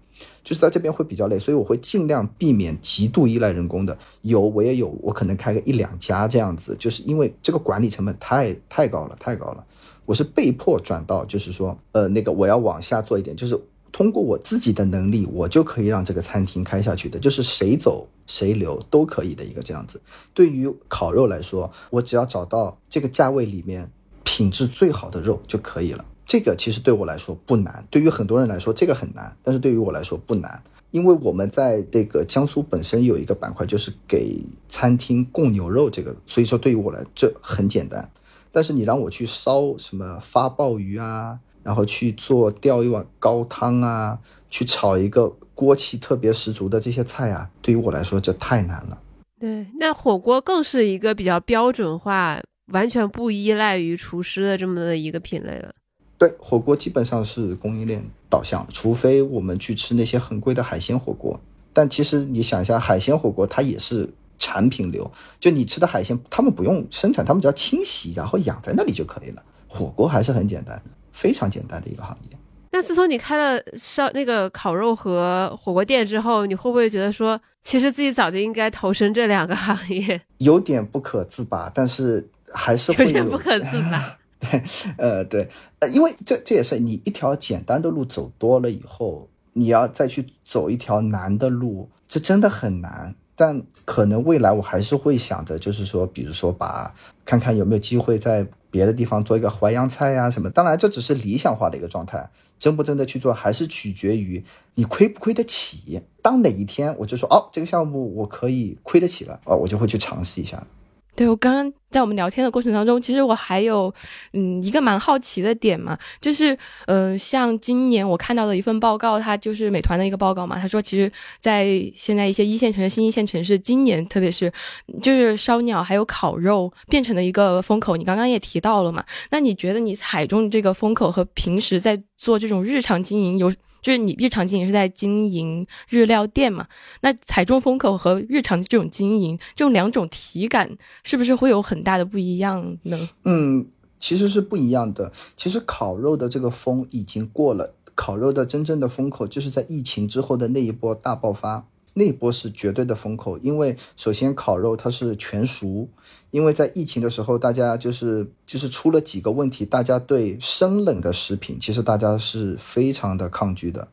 [0.43, 3.97] 就是在这边会比较累，所以我会尽量避免极度依赖人工的。
[4.21, 9.65] 有我也有，我可能开个一两家这样子，就是因为这个管理成本太太高了，太高了。
[10.05, 13.59] 我是被迫转到，就是说，呃，那个我要往下做一点，就是
[13.95, 20.01] 通过我自己的能力，我就可以让这个餐厅开下去的，就是谁走谁留都可以的一个这样子。
[20.35, 23.89] 对于烤肉来说，我只要找到这个价位里面
[24.25, 26.05] 品质最好的肉就可以了。
[26.27, 34.37] 这个其实对我来说不难，对于很多人来说这个很难，但是对于我来说不难，因为我们在这个江苏本身有一个板块就是给
[34.69, 38.11] 餐厅供牛肉，这个所以说对于我来这很简单。
[38.51, 44.17] 但是你让我去烧什么发鲍鱼啊，然后去做吊一碗高汤啊，
[44.49, 48.99] 去炒一个锅气特别十足的这些菜啊，对于我来说这太难了。
[49.41, 55.75] 对，那火锅更是一个比较标准化，完全不依赖于厨师的这么的一个品类了。
[56.17, 61.41] 对，火锅基本上是供应链导向，除非我们去吃那些很贵的海鲜火锅。
[61.73, 69.43] 但其实你想一下，海鲜火锅它也是产品流，就你吃的海鲜，他们不用生产，他们只要清洗，然后养在那里就可以了。
[69.67, 72.37] 火锅还是很简单的，非常简单的一个行业。
[72.73, 80.21] 那自从你开了烧那个烤肉和火锅店之后，你会不会觉得说，其实自己早就应该投身这两个行业？
[80.39, 84.19] 有点不可自拔，但是还是会有点不可自拔。
[84.41, 84.63] 对，
[84.99, 85.49] 呃，对，
[85.79, 93.15] 呃，因为这这也是你一条简单的路走多了以后，你要再去走一条难的路，这真的很难。
[93.37, 96.93] 但可能未来我还是会想着，就是说，比如说把
[97.25, 100.51] 看看有没有机会在别的地方做一个淮扬菜呀什么。
[100.51, 104.43] 当然，这只是理想化的一个状态，真不真的去做，还是取决于
[104.75, 106.03] 你亏不亏得起。
[106.21, 110.67] 当哪一天我就说，哦，这个项目我可以亏得起了，哦，我就会去尝试一下。
[111.17, 113.93] 对我刚刚在我们聊天的过程当中，其实我还有
[114.33, 124.53] 嗯一个蛮好奇的点嘛，就是嗯、像今年我看到的一份报告，它就是美团的一个报告嘛，他说其实，在现在一些一线城市、新一线城市，今年特别是
[125.01, 133.53] 就是烧鸟还有烤肉变成了一个风口，你刚刚也提到了嘛，那你觉得你踩中这个风口和平时在做这种日常经营有？
[133.85, 136.67] 就是你日常经营是在经营日料店嘛？
[137.03, 142.99] 那踩中风口和日常这种经营，这种两种体感是不是会有很大的不一样呢？
[143.25, 143.67] 嗯，
[144.01, 145.13] 其实是不一样的。
[145.37, 153.39] 其实烤肉的这个风已经过了，烤肉的真正的风口就是在疫情之后的那一波大爆发，那波是绝对的风口。
[153.39, 155.89] 因为首先烤肉它是全熟，
[156.31, 163.89] 因为在疫情的时候，大家就是就是出了几个问题，大家对生冷的食品其实大家是非常的抗拒的。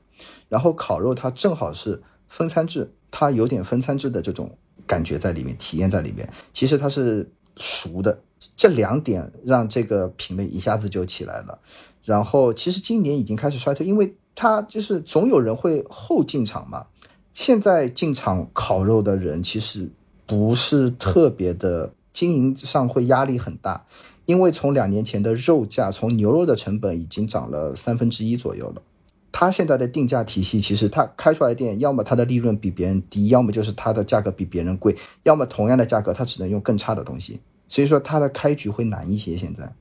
[0.49, 6.29] 然后烤肉它正好是分餐制，它有点分餐制的这种感觉在里面，体验在里面。
[6.51, 8.21] 其实它是熟的，
[8.57, 11.59] 这两点让这个品类一下子就起来了。
[12.03, 16.87] 然后其实今年已经开始衰退，因为它就是总有人会后进场嘛。
[17.33, 19.89] 现在进场烤肉的人其实
[20.25, 23.85] 不是特别的，经营上会压力很大，
[24.25, 28.81] 因为从两年前的肉价，从牛肉的成本已经涨了三分之一左右了。
[29.31, 37.39] 它现在的定价体系，其实它开出来的店，要么它的利润比别人低，要么就是它的价格比别人贵，要么同样的价格，它只能用更差的东西。
[37.69, 39.37] 所以说它的开局会难一些。
[39.37, 39.73] 现在，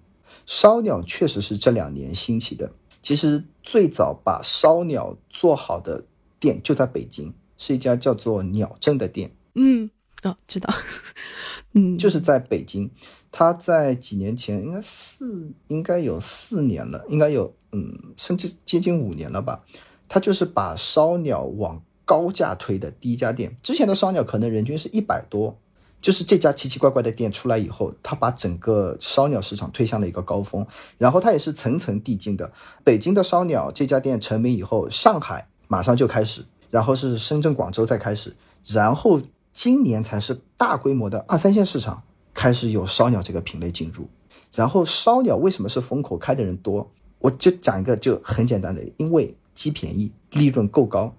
[0.46, 2.70] 烧鸟确实是这两年兴起的。
[3.02, 6.04] 其实最早把烧鸟做好的
[6.38, 9.30] 店就在北京，是一家叫做鸟镇的店。
[9.54, 9.90] 嗯，
[10.22, 10.72] 哦，知道，
[11.74, 12.90] 嗯，就是在北京，
[13.30, 19.62] 他在几年前，应该四，应该有四年了，应该有，嗯，甚至接近五年了吧。
[20.08, 23.54] 他就是把烧鸟往高价推的第一家店。
[23.62, 25.58] 之前的烧鸟可能人均是一百多，
[26.00, 30.66] 就是这家奇奇怪怪的店出来以后，他把整个烧鸟市场推向了一个高峰。
[30.96, 32.50] 然后他也是层层递进的。
[32.82, 38.34] 北京的烧鸟这家店成名以后，上海马上就开始，然后是深圳、广州再开始，
[38.66, 39.20] 然后。
[39.52, 42.00] 今年才是大规模的二三线市场
[42.32, 44.08] 开始有烧鸟这个品类进入，
[44.54, 46.88] 然后烧鸟为什么是风口开的人多？
[47.18, 51.12] 我就讲一个就很简单的，因为鸡便宜，利润够高。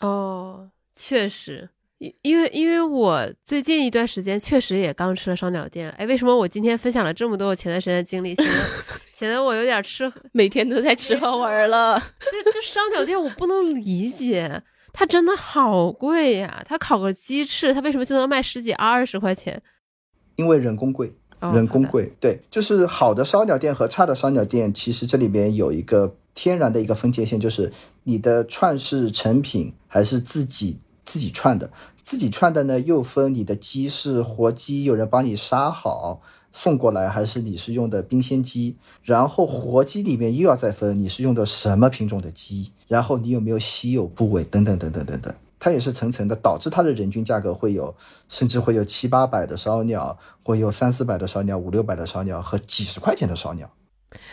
[0.00, 5.88] 哦，确实，因因为因为我最近一段时间确实也刚吃了烧鸟店。
[5.92, 8.52] 哎，为什么我今天分享了这么多我前段时间的经历，显得
[9.16, 11.98] 显得我有点吃，每天都在吃喝玩乐。
[12.20, 14.62] 这这烧鸟店我不能理解。
[14.98, 16.60] 它真的好贵呀！
[16.66, 19.62] 它烤个鸡翅，它为什么就能卖十几二十块钱？
[20.34, 22.12] 因为人工贵，人工贵。
[22.18, 31.70] 对，就是好的烧鸟店和差的烧鸟店，其实这里边有一个天然的一个分界线，就是你的串是成品还是自己自己串的。
[32.02, 36.20] 自己串的呢，又分你的鸡是活鸡，有人帮你杀好
[36.60, 38.76] 送过来，还是你是用的冰鲜鸡。
[39.04, 42.72] 然后活鸡里面又要再分你是用的什么品种的鸡。
[42.88, 47.94] 然后你有没有稀有部位等等等等等等，它也是层层的，导致它的人均价格会有，
[48.28, 53.70] 甚至会有七八百的烧鸟，会有三四百的烧鸟，五六百的烧鸟和几十块钱的烧鸟。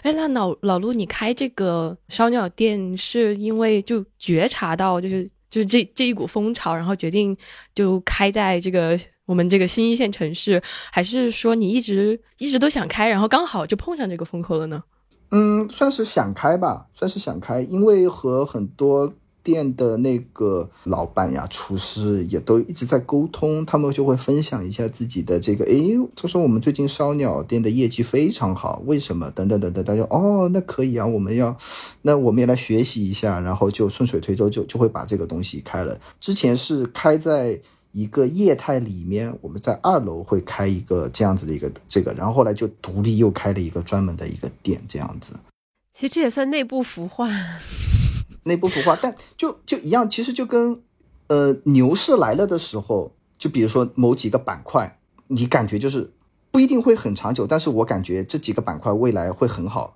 [0.02, 7.38] 哎，那老老陆，你开这个烧鸟店是因为就觉察到就是就是这这一股风潮，然后决定
[7.76, 10.62] 就开在这个我们这个新一线城市，
[10.92, 14.84] 还是说你一直一直都想开，然后刚好就碰上这个风口了呢？
[15.32, 19.12] 嗯，算是想开吧，算是想开，因为和很多
[19.42, 29.32] 店的那个老板呀、厨师也都一直在沟通，他们就会分享一下自己的这个，诶，他说我们最近烧鸟店的业绩非常好，为什么？
[29.32, 31.58] 等等等等，大家哦，那可以啊，我们要，
[32.04, 36.00] 那我们也来学习一下，然后就顺水推舟，就就会把这个东西开了。
[36.22, 37.60] 之前是开在。
[37.96, 45.32] 一个业态里面，我们在二楼会开一个这样子的一个这个，然后后来就独立又开了一个专门的一个店，这样子。
[45.94, 47.30] 其实这也算内部孵化，
[48.44, 50.82] 内部孵化，但就就一样，其实就跟
[51.28, 56.12] 呃牛市来了的时候，就比如说某几个板块，你感觉就是
[56.52, 59.96] 不一定会很长久，但是我感觉这几个板块未来会很好，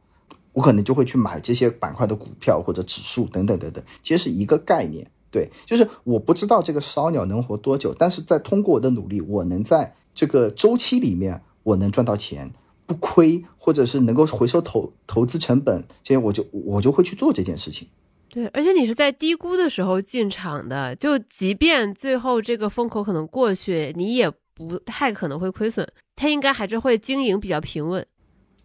[0.54, 5.12] 我可能就会去买这些板块的股票或者指数等等等等，其实是一个概念。
[5.32, 12.52] 对，就是我不知道这个烧鸟能活多久，但是在通过我的努力，我能在这个周期里面，我能赚到钱，
[12.86, 17.88] 不亏，或者是能够回收投投资成本，这些我就我就会去做这件事情。
[18.30, 28.06] 对，而且你是在低估的时候进场的，就即便最后这个风口可能过去，你也不太可能会亏损，它应该还是会经营比较平稳。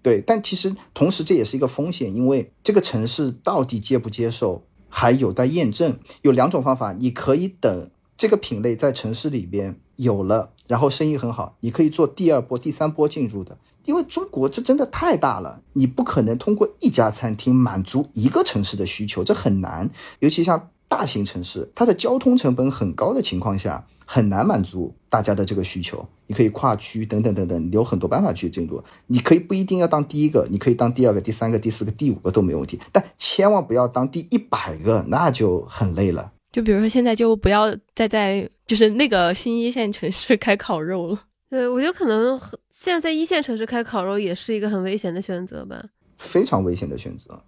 [0.02, 4.66] 对，但其实同时这也是一个风险，因为这个城市到底接不接受？
[4.96, 5.98] 还有待验证。
[6.22, 13.58] 有两种方法，你可以等这个品类在城市里边有了，然后生意很好，你可以做第二波、第三波进入的。
[13.86, 19.90] 因为中国这真的太大了，你不可能通过一家餐厅满足一个城市的需求，这很难。
[20.20, 26.06] 尤其像大型城市，它的交通成本很高的情况下，很难满足大家的这个需求。
[26.28, 28.80] 你可以跨区等等等等，你有很多办法去进入。
[29.08, 36.30] 你可以不一定要当第一个，你可以当第二个、第三个、第四个、第五个都没问题，但千万不要当第一百个，那就很累了。
[36.52, 41.20] 就比如说现在就不要再在就是那个新一线城市开烤肉了。
[41.50, 42.40] 对，我觉得可能
[42.70, 45.84] 现在在一线城市开烤肉也是一个很危险的选择吧，
[46.18, 47.42] 非常危险的选择。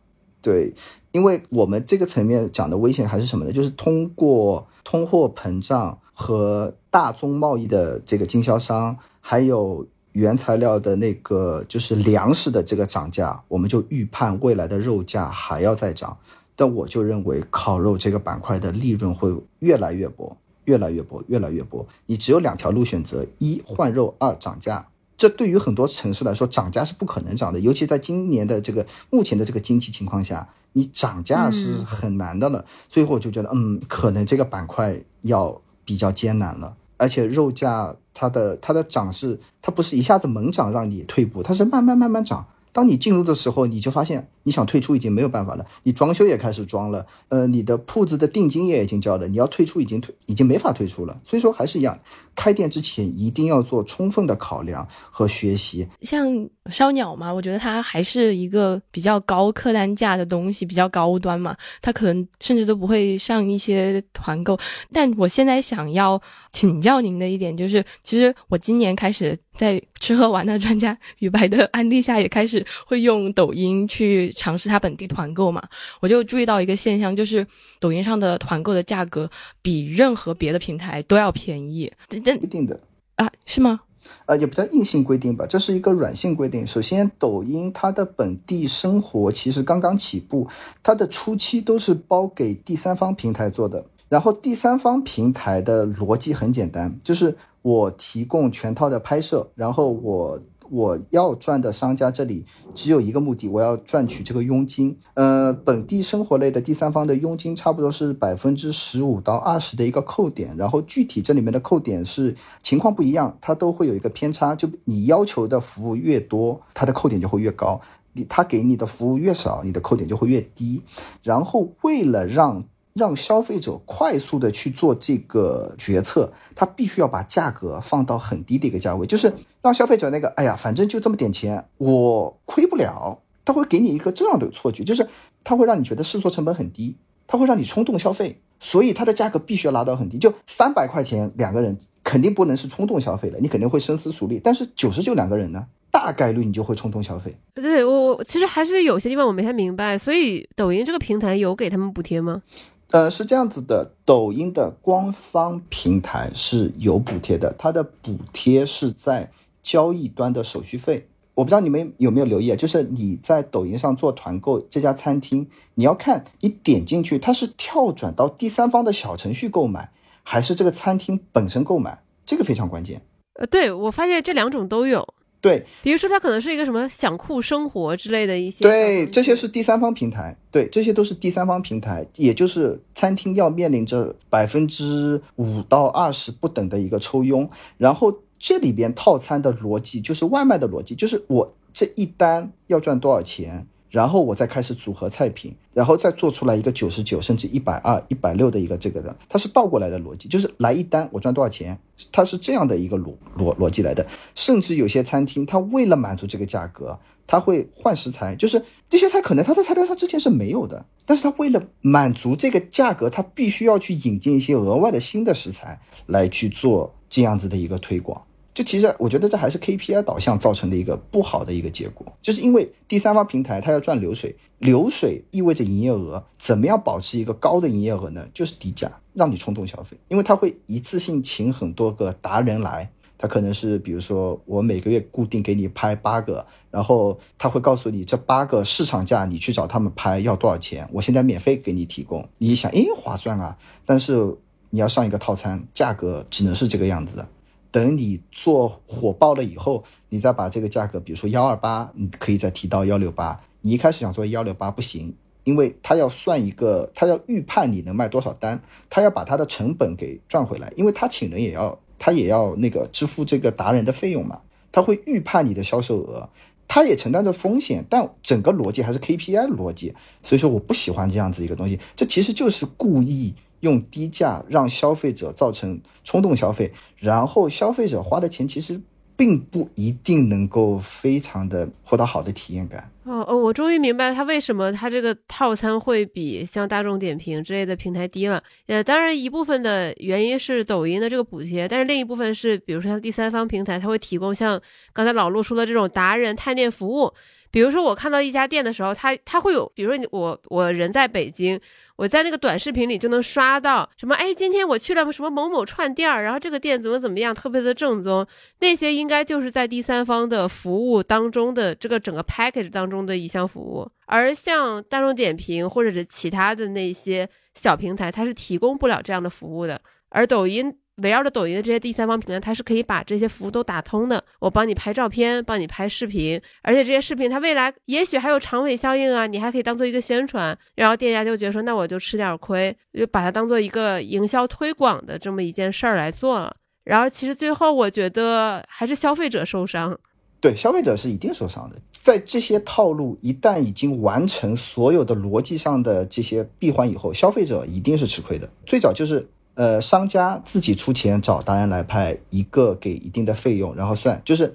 [0.47, 0.73] 对，
[1.11, 3.51] 因为我们这个层面讲的危险还是什么呢？
[3.51, 16.17] 就是通过通货膨胀和大宗贸易的这个经销商，还有原材料的那个就是粮食的这个涨价，我们就预判未来的肉价还要再涨。
[16.55, 20.37] 但我就认为烤肉这个板块的利润会越来越薄。
[20.67, 21.87] 越来越薄，越来越薄。
[22.07, 24.89] 你只有两条路选择：一换肉，二涨价。
[25.17, 27.59] 这对于很多城市来说，涨价是不可能涨的。
[27.61, 32.65] 尤其在今年的这个目前的这个经济情况下，你涨价是很难的了。
[32.89, 36.77] 所以我就觉得，嗯，可能这个板块要比较艰难了。
[36.99, 42.47] 而且肉价它的它的涨势，它不是一下子猛涨让你退步，它是慢慢慢慢涨。
[42.73, 45.67] 当你进入的时候，你就发现你想退出已经没有办法了。
[45.83, 51.21] 你装修也开始装了，呃，你的铺子的定金也已经交了，你要退出已经退，已经没法退出了。
[51.25, 51.99] 所以说还是一样，
[52.37, 55.89] 开店之前一定要做充分的考量和学习。
[56.01, 64.57] 像烧鸟嘛，我觉得它还是一个比较高客单价的东西，比较高端嘛，它可能甚至都不会上一些团购。
[64.93, 66.23] 但我现在想要
[66.53, 72.65] 请教您的一点就是，其实我今年开始在吃喝玩乐专家 雨白的安利下，也开始。
[72.87, 75.61] 会用抖音去尝试它本地团购嘛？
[76.01, 77.45] 我就注意到一个现象，就是
[77.81, 79.29] 抖音上的团购的价格
[79.63, 81.93] 比任何别的平台都要便宜。
[82.09, 82.79] 这这一定的
[83.17, 83.29] 啊？
[83.47, 83.81] 是吗？
[84.27, 86.65] 呃，也不叫硬性规定吧，这是一个软性规定。
[86.65, 90.47] 首先，抖音它的本地生活其实刚刚起步，
[90.83, 93.85] 它的初期都是包给第三方平台做的。
[94.09, 100.39] 然后第三方平台的逻辑很简单，就是我提供全套的拍摄，然后我。
[100.71, 102.45] 我要赚的商家这里
[102.75, 104.99] 只有一个目的，我要赚取这个佣金。
[105.15, 114.55] 呃，本地生活类的第三方的佣金差不多是百分之十五到二十的一个扣点，然后具体这里面的扣点是情况不一样，它都会有一个偏差。
[114.55, 117.81] 就你要求的服务越多，它的扣点就会越高；
[118.13, 120.83] 你他给你的服务越少，你的扣点就会越低。
[121.23, 129.35] 然后为了让让消费者快速的去做这个决策，他必须要把价格放到很低的一个价位，就是
[129.67, 133.21] 让消费者那个，哎呀，反正就这么点钱，我亏不了。
[133.45, 135.07] 他会给你一个这样的错觉，就是
[135.45, 136.97] 他会让你觉得试错成本很低，
[137.29, 140.19] 他会让你冲动消费，所以它的价格必须要拉到很低。
[140.19, 144.41] 就三百块钱两个人，肯定不能是冲动消费的，你肯定会深思熟虑。
[144.43, 147.37] 但是九十九两个人呢，大概率你就会冲动消费。
[147.55, 152.43] 对我，我其实还是有些地方我没太明白，所以抖音这个平台有给他们补贴吗？
[152.91, 159.31] 呃，是这样子的，抖音的官方平台是有补贴的，它的补贴是在
[159.67, 161.09] 交易端的手续费。
[161.35, 169.91] 我不知道你们有没有留意啊，就是你在抖音上做团购，这家餐厅你要看你点进去，它是跳转到第三方的小程序购买，
[170.23, 173.03] 还是这个餐厅本身购买，这个非常关键。
[173.35, 175.07] 呃，对我发现这两种都有。
[175.43, 193.67] 对，比如说它可能是一个什么享酷生活之类的一些，对，这些是第三方平台，对，这些都是第三方平台，也就是餐厅要面临着百分之五到二十不等的一个抽佣，然后这里边套餐的逻辑就是外卖的逻辑，就是我这一单要赚多少钱。
[193.89, 201.79] 然后我再开始组合菜品，然后再做出来一个九十九甚至一百二、一百六的一个这个的，它是倒过来的逻辑，就是来一单我赚多少钱，
[202.13, 204.05] 它是这样的一个逻逻逻辑来的。
[204.35, 218.21] 甚至有些餐厅，它为了满足这个价格，它会换食材，就是这些菜可能它的菜单上之前是没有的，但是它为了满足这个价格，它必须要去引进一些额外的新的食材来去做这样子的一个推广。
[218.55, 228.27] 就其实，我觉得这还是 KPI 导向造成的一个不好的一个结果，就是因为第三方平台它要赚流水，流水意味着营业额，怎么样保持一个高的营业额呢？
[228.33, 244.39] 就是低价，让你冲动消费，因为它会一次性请很多个达人来，他可能是比如说我每个月固定给你拍八个，然后他会告诉你这八个市场价，你去找他们拍要多少钱，我现在免费给你提供，你想，诶，划算啊，但是
[244.71, 247.29] 你要上一个套餐，价格只能是这个样子的。
[247.71, 253.41] 等你做火爆了以后，你再把这个价格，比如说幺二八，你可以再提到幺六八。
[253.61, 255.15] 你一开始想做幺六八不行，
[255.45, 264.41] 因为他要算一个，他要预判你能卖多少单，他要把他的成本给赚回来，因为他请人也要他也要那个支付这个达人的费用嘛，
[264.73, 266.31] 他会预判你的销售额，
[266.69, 278.81] 他也承担着风险，但整个逻辑还是 KPI 逻辑，所以说我不喜欢这样子一个东西，这其实就是故意用低价让消费者造成冲动消费，然后消费者花的钱其实。
[279.19, 282.93] 并不一定能够非常的获得好的体验感。
[283.05, 288.43] 哦哦，我终于明白他为什么他这个套餐会比像大众点评之类的平台低了。
[288.67, 294.61] 呃，当然一部分的原因是抖音的这个补贴，但是另一部分是，比如说像第三方平台，它会提供像
[294.93, 297.11] 刚才老陆说的这种达人探店服务。
[297.51, 301.59] 比如说，我看到一家店的时候，他他会有，比如说我我人在北京，
[301.97, 308.27] 我在那个短视频里就能刷到什么，哎，今天我去了什么某某串店儿，然后这个店怎么怎么样，特别的正宗，
[308.61, 319.81] 那些应该就是在第三方的服务当中的这个整个 package 当中的一项服务，而像大众点评或者是其他的那些小平台，它是提供不了这样的服务的，
[320.11, 320.77] 而抖音。
[321.03, 324.25] 围绕着抖音的这些第三方平台，它是可以把这些服务都打通的。
[324.39, 330.57] 我帮你拍照片，帮你拍视频，而且这些视频它未来也许还有长尾效应啊，你还可以当做一个宣传。
[330.75, 336.57] 然后店家就觉得说，那我就吃点亏，就把它当做一个营销推广的这么一件事儿来做了。
[336.85, 339.99] 然后其实最后我觉得还是消费者受伤。
[340.41, 341.77] 对，消费者是一定受伤的。
[341.91, 348.49] 在这些套路一旦已经完成所有的逻辑上的这些闭环以后，消费者一定是吃亏的。
[348.65, 349.29] 最早就是。
[349.57, 354.55] 呃，商家自己出钱找达人来拍，一个给一定的费用，然后算，就是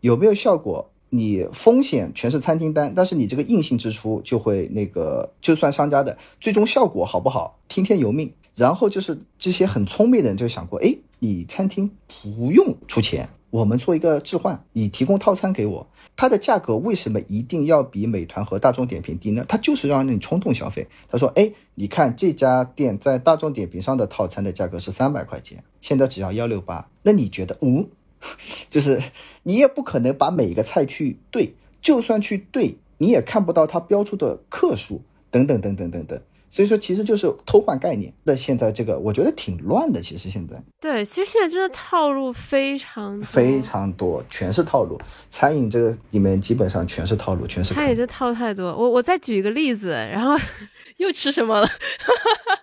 [0.00, 8.32] 有没有效果，你风险全是餐厅单，但是你这个硬性支出就会那个，就算商家的最终效果好不好，听天由命。
[8.56, 13.28] 然后就是这些很聪明的人就想过，哎，你餐厅不用出钱。
[13.50, 19.44] 我们做一个置换，你提供套餐给我，它的价格为什么一定要比美团和大众点评低呢？
[19.48, 20.86] 它就是让你冲动消费。
[21.08, 26.88] 他说：“哎，你看这家店在大众点评上的套餐的价格是三百块钱，现在只要幺六八。
[27.02, 27.88] 那你觉得，嗯，
[28.70, 29.02] 就是
[29.42, 36.20] 你也不可能把每一个菜去对，就算去对，你也看不到它标出的克数，等等等等等等。”
[36.50, 38.12] 所以说，其实就是偷换概念。
[38.24, 40.00] 那现在这个，我觉得挺乱的。
[40.00, 45.00] 其实现在，对，其实现在真的套路非常非常多，全是套路。
[45.30, 47.72] 餐饮这个里面基本上全是套路，全是。
[47.72, 48.66] 他也这套太多。
[48.66, 50.36] 我我再举一个例子，然后
[50.98, 51.68] 又吃什么了？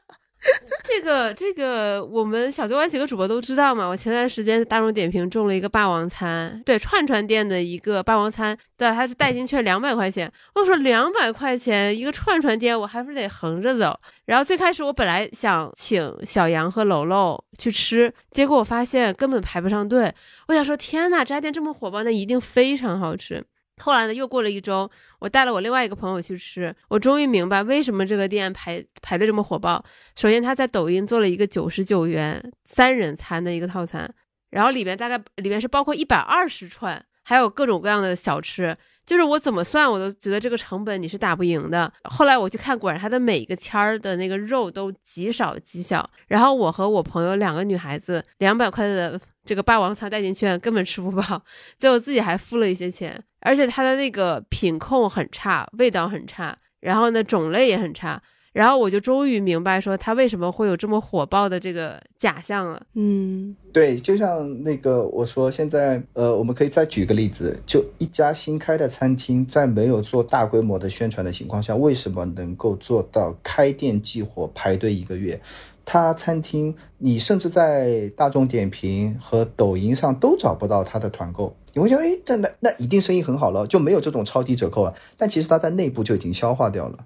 [0.83, 3.87] 这 个这个，我们小酒馆几个主播都知道嘛。
[3.87, 10.31] 我前段时间大众点评中了一个霸王餐，对串串店的一个霸王餐，对，它是代金券两百块钱。
[10.55, 13.99] 我说两百块钱一个串串店，我还不是得横着走。
[14.25, 20.13] 然后最开始我本来想请小杨和楼楼去吃，结果我发现根本排不上队。
[20.47, 23.43] 我想说，天呐，这家店这么火爆，那一定非常好吃。
[23.79, 29.83] 后来呢，又过了一周，我带了我另外一个朋友去吃，我终于明白为什么这个店排排的这么火爆。
[30.15, 34.11] 首先，他在抖音做了一个九十九元三人餐的一个套餐，
[34.49, 38.75] 然后里面大概里面是包括一百二十串，还有各种各样的小吃。
[39.05, 41.89] 就是我怎么算，我都觉得这个成本你是打不赢的。
[42.03, 46.09] 后来我去看，果然他的每一个签儿的那个肉都极少极小。
[46.27, 51.41] 然后我和我朋友两个女孩子，两百块的这个霸王餐代金券根本吃不饱，
[51.79, 53.23] 最后自己还付了一些钱。
[53.47, 58.21] 而且它的那个品控很差，味道很差，然后呢种类也很差。
[58.51, 62.81] 然后我就终于明白，说它为什么会有这么火爆的这个假象了。
[62.95, 75.39] 嗯，对，就像那个我说，现在呃，我们可以再举个例子，就一家新开的餐厅，在没有做大规模的宣传的情况下，为什么能够做到开店即火，排队一个月？
[75.85, 81.55] 他餐厅，你甚至在大众点评和抖音上都找不到他的团购。
[81.77, 84.95] 你会觉得，哎，这那那一定生意很好了，就没有这种超低折扣了。
[85.15, 87.05] 但其实他在内部就已经消化掉了。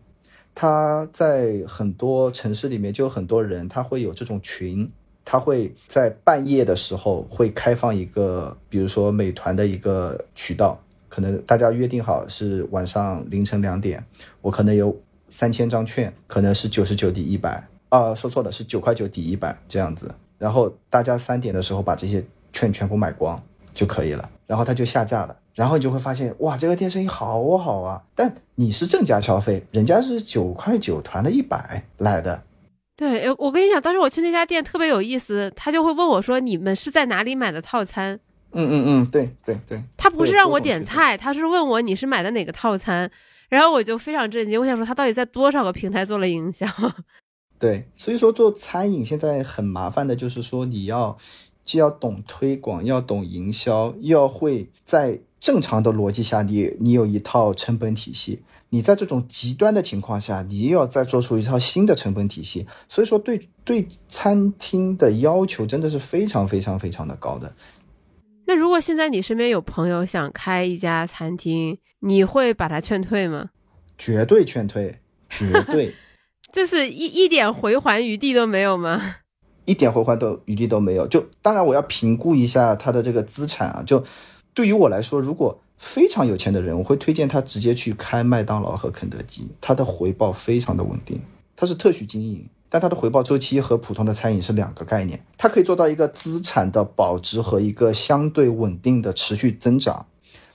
[0.56, 4.90] 他在很多城市里面就有很多人，他会有这种群，
[5.26, 14.02] 他会在半夜的时候会开放一个，比如说美团的一个渠道，可能大家约定好是晚上凌晨两点，
[14.42, 14.98] 我可能有
[15.28, 23.42] 三千张券，可能是九十九抵一百啊，说错了，是九块九抵一百这样子，然后大家三点的时候把这些券全部买光
[23.74, 25.38] 就可以了，然后他就下架了。
[25.56, 28.04] 然后你就会发现，哇，这个店生意好好啊！
[28.14, 32.44] 但你是正价消费，人家是九块九团了一百来的。
[32.98, 38.20] 对，我跟你讲，当时我去那家店特别有意思，他就会问我说：“你们是在哪里买的套餐？”
[38.52, 39.82] 嗯嗯嗯，对对对。
[39.96, 43.10] 他不是让我点菜，他是问我你是买的哪个套餐，
[43.48, 46.68] 然后我就非常震惊，我想说他到底在多少个平台做了营销？
[47.58, 51.18] 对，所以说做餐饮现在很麻烦的，就是说你要。
[51.64, 58.42] 既要懂推广，要懂营销，又要会在正常的逻辑下，你你有一套成本体系。
[58.74, 62.66] 你在这种极端的情况下，你又要再做出一套新的成本体系。
[62.88, 67.54] 所以说，对对餐厅的要求真的是非常非常非常的高的。
[68.46, 73.50] 那如果现在你身边有朋友想开一家餐厅，你会把他劝退吗？
[73.98, 75.00] 绝对劝退，
[75.30, 75.94] 绝对。
[76.54, 79.18] 就是一一点回环余地都没有吗？
[79.66, 81.08] 一点回环都余地都没有。
[81.08, 83.84] 就当然我要评估一下他的这个资产啊。
[83.86, 84.04] 就
[84.54, 91.22] 对于我来说，如果非常有钱的人，我会推荐他直接去开麦当劳和肯德基，他的回报非常的稳定。
[91.56, 95.24] 他是特许经营，但他的回报周期和普通的餐饮是两个概念。
[95.38, 100.06] 他可以做到一个资产的保值和一个相对稳定的持续增长。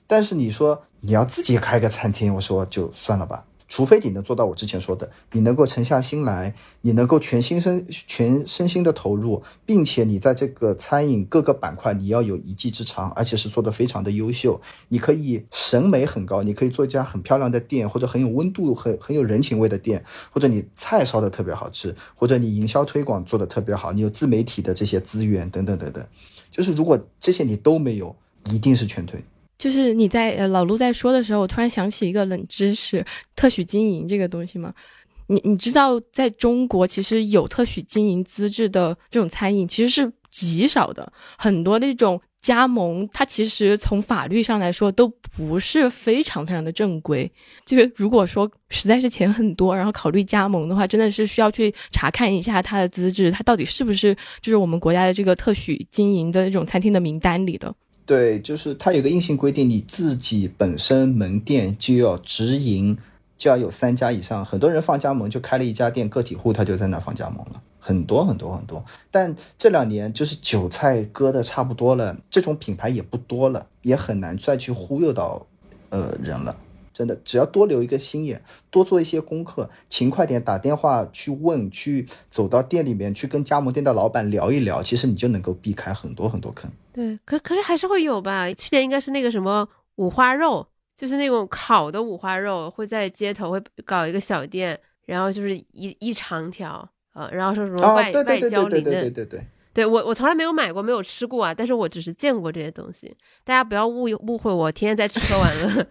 [0.06, 3.44] 但是你说你要自己开个餐厅，我说就算了吧。
[3.68, 14.60] 除非你能做到我之前说的，你能够沉下心来，你能够全心身全身心的投入，并且你在这个餐饮各个板块你要有一技之长，而且是做的非常的优秀。
[14.88, 26.06] 你可以审美很高，你可以做一家很漂亮的店，或者很有温度、很很有人情味的店，或者你菜烧的特别好吃，或者你营销推广做的特别好，你有自媒体的这些资源等等等等。
[26.50, 28.14] 就是如果这些你都没有，
[28.50, 29.24] 一定是全退。
[29.58, 33.04] 就是你在呃老陆在说的时候，我突然想起一个冷知识：
[33.34, 34.72] 特许经营这个东西吗？
[35.28, 47.28] 你你知道，在中国其实有特许经营资质的这种餐饮其实是极少的，很多那种加盟，它其实从法律上来说都不是非常非常的正规。
[47.64, 57.74] 就是如果说实在是钱很多，然后考虑加盟的话，真的是需要去查看一下它的资质，它到底是不是就是我们国家的这个特许经营的那种餐厅的名单里的。
[58.06, 62.96] 对，就是它有个硬性规定，你自己本身门店就要直营，
[63.36, 64.44] 就要有三家以上。
[64.44, 68.84] 很多人放加盟就开了一家店，个体户他就在那放加盟了，很多很多很多。
[69.10, 75.44] 但这两年就是韭菜割的差不多了，这种品牌也不多了，也很难再去忽悠到
[75.90, 76.56] 呃人了。
[76.96, 86.70] 真的，只要多留一个心眼，多做一些功课，勤快点打电话去问，去走到店里面去跟加盟店的老板聊一聊，其实你就能够避开很多很多坑。
[86.94, 88.50] 对，可可是还是会有吧。
[88.54, 90.66] 去年应该是那个什么五花肉，
[90.96, 98.82] 就是那种烤的五花肉，会在街头会搞一个小店，然后就是一一长条，呃，然后说什么外外焦里嫩。
[98.82, 99.46] 对对对对对对。
[99.74, 103.14] 对我我从来没有买过，没有吃过啊，但是我只是见过这些东西。
[103.44, 105.86] 大家不要误误会我，天天在吃喝玩乐。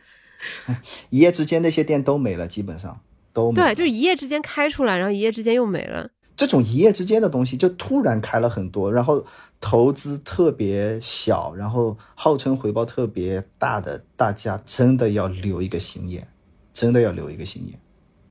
[1.10, 3.00] 一夜之间那些店都没了，基本上
[3.34, 3.56] 都没。
[3.56, 6.10] 对，就是一夜之间开出来，然后一夜之间又没了。
[6.36, 9.26] 这种一夜之间的东西，就突然开了很多，然后
[9.62, 16.28] 投资特别小，然后号称回报特别大的，大家真的要留一个心眼，
[16.74, 17.80] 真的要留一个心眼。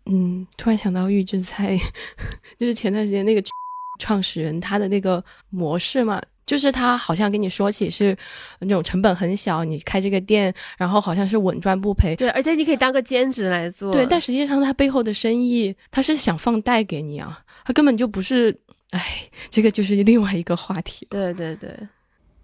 [0.05, 1.79] 嗯，突然想到预制菜，
[2.61, 3.43] 就是前段时间那个
[3.99, 6.21] 创始人他的那个模式嘛。
[6.47, 8.17] 就是他好像跟你说起是
[8.61, 12.15] 那种成本很小，你开这个店，然后好像是稳赚不赔。
[12.17, 13.93] 对，而且你可以当个兼职来做。
[13.93, 18.61] 对，但实际上他背后的生意，他是想放贷给你啊，他根本就不是。
[18.91, 21.05] 哎，这个就是另外一个话题。
[21.11, 21.69] 对对对，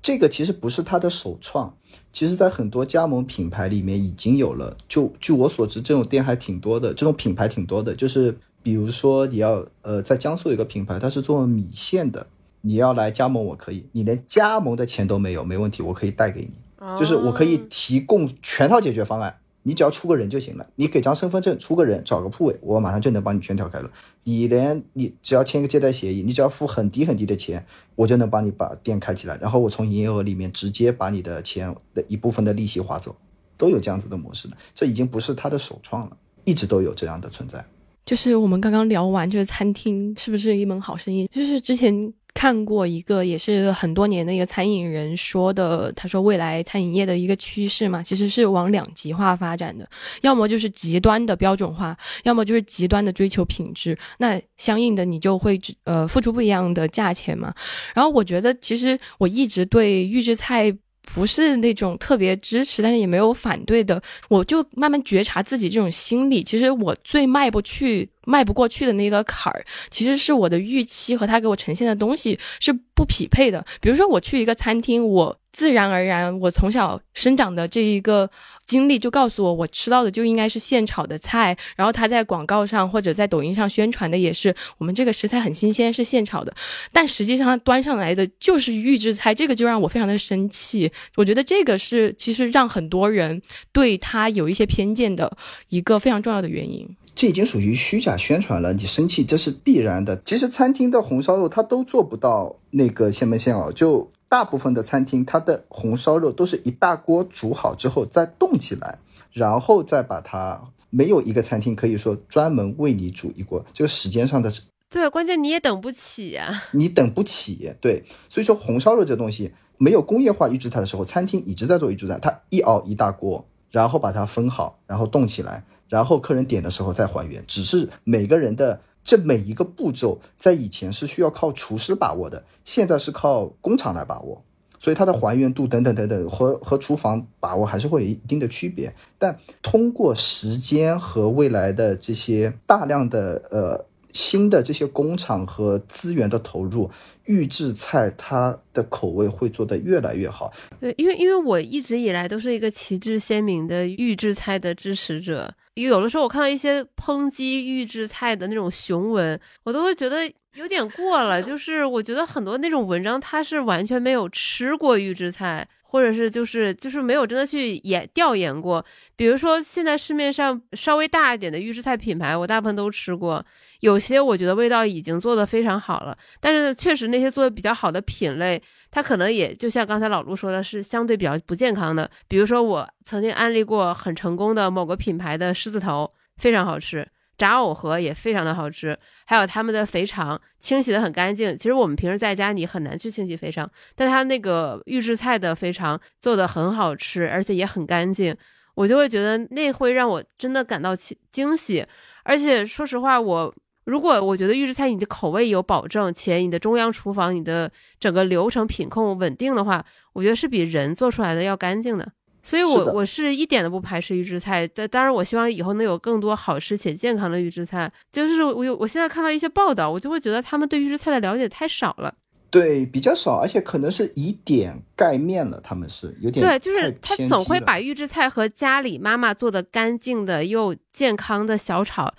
[0.03, 1.72] 这个其实不是他的首创，
[2.12, 4.76] 其实在很多加盟品牌里面已经有了。
[4.88, 7.94] 就据我所知，这种店还挺多的，这种品牌挺多的。
[7.94, 12.26] 就是比如说你要呃，在江苏有个品牌，它是做米线的。
[12.63, 13.87] 你要来加盟，我可以。
[13.93, 16.51] 你连加盟的钱都没有，没问题，我可以贷给你。
[16.99, 20.67] 就是我可以提供全套解决方案，你只要出个人就行了。
[20.77, 23.91] 你给张身份证，出个人，找个铺位，我马上就能帮你全条开了。
[24.25, 29.37] 你连你只要签一个借贷协议，你只要付很低很低的钱，我就能帮你把店开起来。
[29.43, 33.15] 然后我从营业额里面直接把你的钱的一部分的利息划走，
[33.59, 34.57] 都有这样子的模式的。
[34.75, 37.63] 这已经不是他的首创了，一直都有这样的存在。
[38.07, 41.27] 就是我们刚刚聊完，就是餐厅是不是一门好生意？
[41.27, 42.15] 就是之前。
[42.33, 49.89] 看过一个也是很多年的一个餐饮人说的，他说未来餐饮业的一个趋势嘛，其实是往两极化发展的，
[50.22, 53.99] 要么就是极端的标准化，要么就是极端的追求品质。
[54.18, 57.53] 那相应的你就会呃付出不一样的价钱嘛。
[57.95, 60.76] 然后我觉得其实我一直对预制菜。
[61.12, 66.45] 不是那种特别支持，但是也没有反对的，我就慢慢觉察自己这种心理。
[66.45, 73.64] 其实我最迈不去、迈不过去的那个坎儿，其实是我的预期和他给我呈现的东西是不匹配的。
[73.81, 75.37] 比如说，我去一个餐厅，我。
[75.53, 78.31] 自然而然，我从小生长的这一个
[78.66, 81.57] 经历就告诉我，我吃到的就应该是现炒的菜。
[81.75, 86.55] 然后他在广告上或者在抖音上宣传的也是我们这个食材很新鲜，是现炒的。
[86.93, 90.89] 但实际上端上来的就是预制菜，这个就让我非常的生气。
[91.16, 93.43] 我觉得这个是其实让很多人
[93.73, 95.37] 对他有一些偏见的
[95.68, 96.89] 一个非常重要的原因。
[97.15, 100.21] 这已经属于虚假宣传了，你生气这是必然的。
[100.25, 108.99] 其实餐厅的红烧肉它都做不到那个现焖现熬，就大部分的餐厅它的红烧肉都是一大锅煮好之后再冻起来，
[109.33, 110.71] 然后再把它。
[110.93, 114.53] 没有一个餐厅可以说专门为你煮一锅，这个时间上的。
[114.89, 117.73] 对，关键你也等不起呀，你等不起。
[117.81, 127.45] 对，所以说红烧肉这东西没有工业化预制菜的时候，餐厅一直在做预制菜，它一熬一大锅，然后把它分好，然后冻起来，然后客人点的时候再还原。
[127.47, 134.43] 只是每个人的这每一个步骤，在以前是需要靠厨师把握的，现在是靠工厂来把握。
[134.82, 146.91] 所以它的还原度等等等等和和厨房把握还是会有一定的区别，但通过时间和未来的这些大量的呃新的这些工厂和资源的投入，
[147.26, 150.51] 预制菜它的口味会做得越来越好。
[150.80, 160.31] 对，因为因为我一直以来都是一个旗帜鲜明的预制菜的支持者，有的时候我看到一些抨击预制菜的那种雄文，我都会觉得。
[160.55, 168.84] 有点过了，就是我觉得很多那种文章，它是完全没有吃过预制菜，或者是就是就是没有真的去研调研过。
[169.16, 173.45] 比如说现在市面上稍微大一点的预制菜品牌，我大部分都吃过，
[173.80, 182.09] 有些我觉得味道已经做得非常好了，但是确实那些做的比较好的品类，它可能也就像刚才老陆说的，是相对比较不健康的。
[182.28, 187.05] 比如说我曾经安利过很成功的某个品牌的狮子头，非常好吃。
[187.41, 191.57] 炸藕盒也非常的好吃，还有他们的肥肠清洗的很干净。
[191.57, 198.36] 其实我们平时在家你很难去清洗肥肠，但他那个预制菜的肥肠做的很好吃，而且也很干净，
[198.74, 201.82] 我就会觉得那会让我真的感到惊惊喜。
[202.24, 209.82] 而且说实话，我如果我觉得预制菜你的口味有保证，且你的中央厨房你的整个流程品控稳定的话，
[210.12, 212.12] 我觉得是比人做出来的要干净的。
[212.43, 217.91] 所以，我我是一点都不排斥预制菜，但当然，我希望以后能有更多好吃且健康的预制菜。
[218.11, 222.14] 就是我有，我现在看到一些报道，我就会觉得他们对预制菜的了解太少了。
[222.51, 232.12] 对，比较少，而且可能是以点盖面了，他们是有点对，就是他总会把预制菜和家里妈妈做的干净的又健康的小炒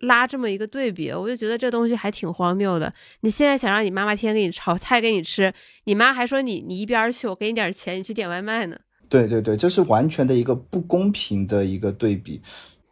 [0.00, 2.92] 拉这么一个对比，我就觉得这东西还挺荒谬的。
[3.20, 5.50] 你现在想让你妈妈天天给你炒菜给你吃，
[5.84, 8.76] 你妈还说你你一边去，我给你点钱，你去点外卖呢。
[9.08, 12.40] 对对对，这是完全的一个不公平的一个对比。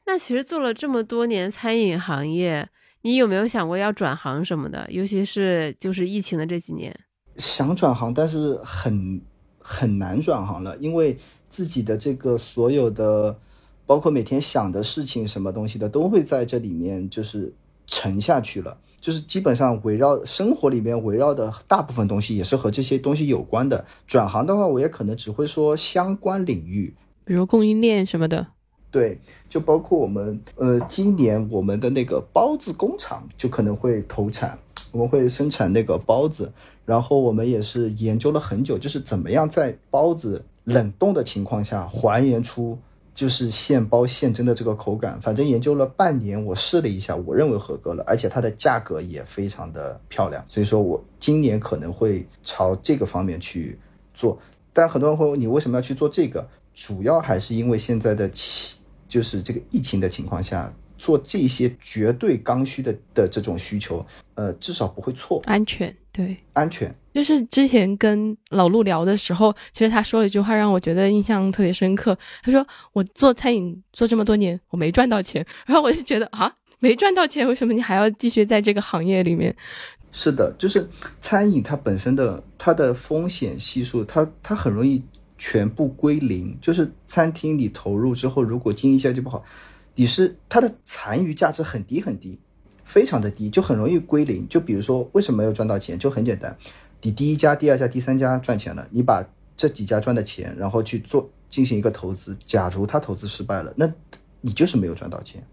[0.07, 2.69] 那其实做了这么多年餐饮行业，
[3.03, 4.87] 你有没有想过要转行什么的？
[4.91, 6.97] 尤其是就是疫情的这几年，
[7.35, 9.21] 想转行，但是很
[9.59, 11.19] 很难转行了，因为
[11.51, 13.37] 自己的这个所有的，
[13.85, 17.53] 包括每天想的事情，什么东西的，都会在这里面就是
[17.87, 18.79] 沉下去了。
[19.01, 23.85] 就是基本上围绕生活里面围绕的大部分东西也是和这些东西有关的。
[24.07, 26.95] 转行的话，我也可能只会说相关领域，
[27.25, 28.47] 比如供应链什么的。
[28.91, 34.59] 对，就包括我们呃，今年我们的那个包子工厂就可能会投产，
[34.91, 36.53] 我们会生产那个包子。
[36.87, 42.79] 然后我们也是研究了很久，就是怎么样在包子冷冻的情况下还原出。
[43.17, 53.79] 就是现包现蒸的这个口感，反正研究了半年，我试了一下，我认为合格了，而且它的价格也非常的漂亮，所以说我今年可能会朝这个方面去
[54.13, 54.39] 做。
[54.75, 58.31] 但很多人会问你为什么要去做这个，主要还是因为现在的
[59.09, 60.71] 就是这个疫情的情况下。
[60.99, 66.95] 做这些绝对刚需的的这种需求，呃，至少不会错，安全，对，安全。
[67.15, 72.17] 就是之前跟老陆聊的时候，其实他说了一句话让我觉得印象特别深刻。
[72.43, 75.45] 他说：“我做餐饮做这么多年，我没赚到钱。
[75.67, 79.57] ”然后我就觉得啊，没赚到钱，为什么你还要继续在这个行业里面？
[80.13, 80.87] 是的，就是
[81.21, 85.03] 餐饮它本身的它的风险系数，它它很容易
[85.39, 86.55] 全部归零。
[86.61, 89.43] 就是餐厅你投入之后，如果经营下去不好。
[89.97, 92.39] 你是它的残余价值很低很低，
[92.85, 94.49] 非常的低，就很容易归零。
[94.49, 96.57] 就比如说为什么没有赚到钱，就很简单，
[97.03, 103.93] 你第一家、第二家、第三家赚钱了，你把这几家赚的钱，然后去做进行一个投资，假如他投资失败了，那
[104.41, 105.45] 你就是没有赚到钱。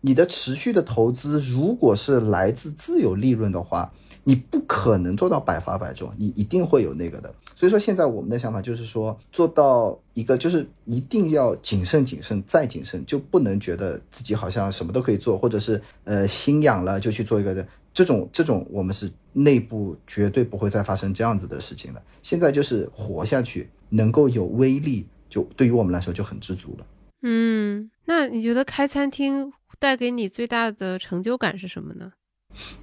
[0.00, 3.92] 你的持续的投资如果是来自自有利润的话。
[4.22, 7.34] 你不可能做到百发百中，你一定会有那个的。
[7.60, 22.00] 所以说，现在我们的想法就是说，做到一个就是一定要谨慎、谨慎再谨慎，就不能觉得自己好像什么都可以做，或者是呃心痒了就去做一个人这种这种，我们是内部绝对不会再发生这样子的事情了。
[22.22, 26.86] 现在就是活下去，能够有威力，就对于我们来说就很知足了。
[27.20, 32.10] 嗯，那你觉得开餐厅带给你最大的成就感是什么呢？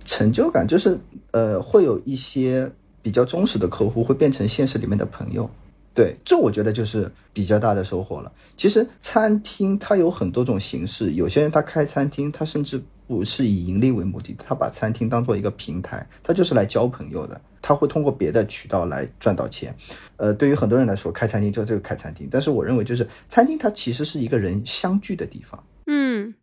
[0.06, 1.00] 成就感就是，
[1.32, 2.72] 呃，会有一些
[3.08, 5.50] 比较忠实的客户会变成现实里面的朋友，
[5.94, 8.30] 对，这我觉得就是比较大的收获了。
[8.58, 19.74] 其实餐厅它有很多种形式，有些人他开餐厅，他甚至不是以盈利为目的，他把餐厅当做一个平台，他就是来交朋友的，他会通过别的渠道来赚到钱。
[20.18, 26.34] 呃，对于很多人来说，开餐厅就就是开餐厅，但是我认为就是餐厅它其实是一个人相聚的地方，嗯，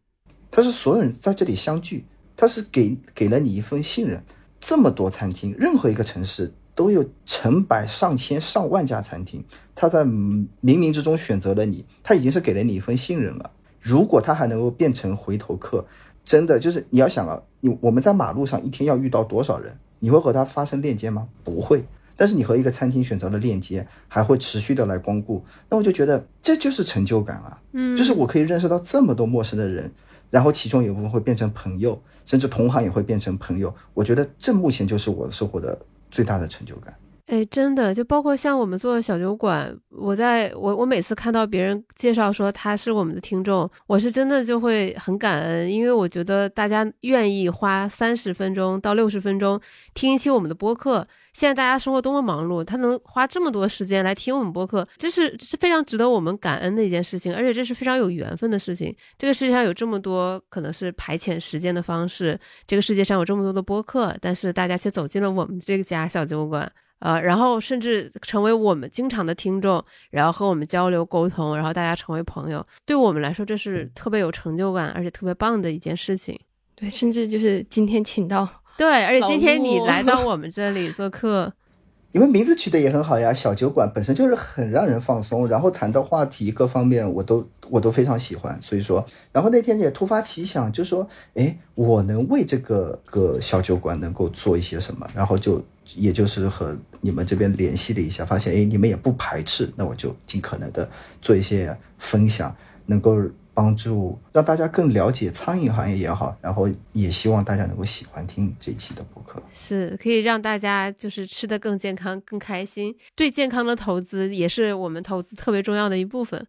[0.51, 4.25] 它是所有人在这里相聚，它是给给了你一份信任。
[4.67, 9.45] 这么多餐厅，任何一个城市都有成百上千上万家餐厅，
[9.75, 13.51] 他在冥冥之中选择了你，他已经是给了你一份信任了。
[13.79, 15.85] 如果他还能够变成回头客，
[16.25, 19.77] 真的就是你要想啊，你我们在马路上一天要遇到多少人？
[19.99, 21.29] 你会和他发生链接吗？
[21.45, 21.85] 不会。
[22.17, 27.61] 但是你和一个餐厅选择了链接，还会持续的来光顾，那我就觉得这就是成就感啊！
[27.73, 29.93] 嗯，就是我可以认识到这么多陌生的人，
[30.31, 33.75] 然后其中有一部分会变成朋友，甚至同行也会变成朋友。
[33.95, 35.79] 我觉得这目前就是我收获的
[36.11, 36.95] 最大的成就感。
[37.27, 49.59] 哎，真的，就包括像我们做小酒馆，我在我我每次看到别人介绍说他是我们的听众，我是真的就会很感恩，因为我觉得大家愿意花三十分钟到六十分钟
[49.95, 51.07] 听一期我们的播客。
[51.35, 58.95] 现在大家生活多么忙碌，他能花这么多时间来听我们播客，这是是非常值得我们感恩的一件事情，而且这是非常有缘分的事情。
[59.19, 66.71] 这个世界上有这么多可能是排遣时间的方式，这个世界上有这么多的播客，但是大家却走进了我们这个家小酒馆。
[67.01, 76.39] 呃，然后甚至成为我们经常的听众，然后和我们交流沟通，然后大家成为朋友，对我们来说这是特别有成就感，而且特别棒的一件事情。
[76.75, 81.53] 对，甚至就是今天请到对，而且今天你来到我们这里做客，
[82.13, 95.61] 你们名字取得也很好呀，小酒馆本身就是很让人放松，然后谈的话题各方面我都我都非常喜欢，所以说，然后那天也突发奇想，就说，哎，我能为这个个小酒馆能够做一些什么，然后就
[95.97, 100.89] 也就是和你们这边联系了一下，发现，哎，你们也不排斥，那我就尽可能的
[101.21, 102.55] 做一些分享，
[102.87, 103.21] 能够
[103.55, 109.41] 帮助让大家更了解餐饮行业也好，然后也希望大家能够喜欢听这一期的播客。
[109.55, 112.95] 是可以让大家就是吃得更健康、更开心。
[113.15, 116.47] 对健康的投资也是我们投资特别重要的一部分。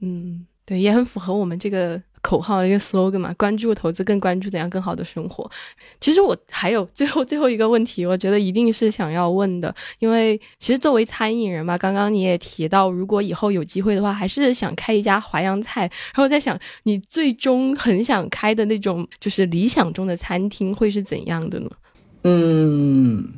[0.00, 5.48] 嗯，对，也很符合我们这个口号一个 slogan 嘛，关注投资，更关注怎样更好的生活。
[6.00, 15.82] 其实我还有最后最后一个问题，我觉得一定是想要问的，因为其实作为餐饮人嘛，刚刚你也提到，如果以后有机会的话，还是想开一家淮扬菜。
[15.82, 21.70] 然后在想，你最终很想开的那种，就是理想中的餐厅会是怎样的呢？
[22.24, 23.34] 嗯，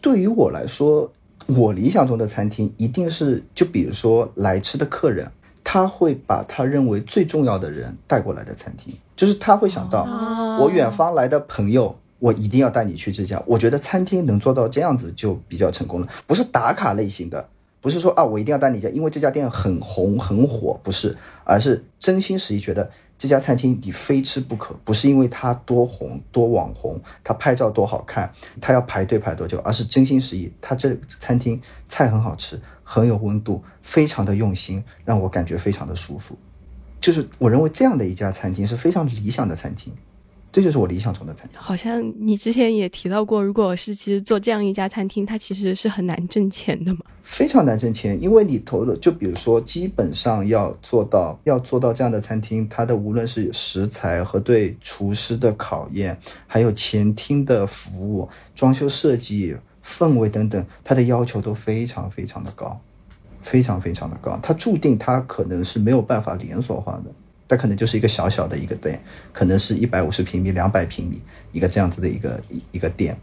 [0.00, 1.12] 对于我来说，
[1.48, 5.28] 我理想中的餐厅一定是，就比如说来吃的客人，
[5.70, 10.56] 他会把他认为最重要的人带过来的餐厅，就是他会想到、哦。
[10.62, 13.42] 我远方来的朋友，我一定要带你去这家。
[13.44, 17.46] 我觉得餐厅能做到这样子就比较成功了，不是打卡类型的，
[17.82, 21.14] 不是说啊我一定要带你一家，因为这家店很红很火，不是，
[21.44, 36.38] 而是真心实意觉得这家餐厅你非吃不可，不是因为它多红多网红，它拍照多好看，它要排队排多久，而是真心实意，它这餐厅菜很好吃，很有温度，非常的用心，让我感觉非常的舒服。
[37.00, 39.92] 就是我认为这样的一家餐厅是非常理想的餐厅，
[40.50, 41.58] 这就是我理想中的餐厅。
[41.60, 47.00] 好像你之前也提到过，如果是其实做这样一家餐厅，它其实是很难挣钱的嘛。
[47.22, 62.80] 非常难挣钱，因为你投入，就比如说，基本上要做到要做到这样的餐厅，它的无论是食材和对厨师的考验，还有前厅的服务、装修设计、氛围等等，它的要求都非常非常的高，
[63.42, 64.40] 非常非常的高。
[64.42, 67.12] 它注定它可能是没有办法连锁化的，
[67.48, 73.18] 它可能就是一个小小的一个店，可能是一百五十平米、两百平米一个这样子的一个一一个店，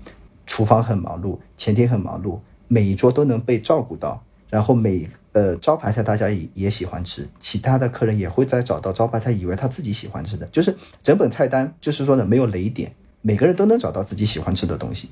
[0.45, 15.09] 厨房很忙碌，前厅很忙碌，每一桌都能被照顾到，然后每呃招牌菜大家也也喜欢吃，其他的客人也会在找到招牌菜以为他自己喜欢吃的，就是整本菜单就是说呢没有雷点，每个人都能找到自己喜欢吃的东西，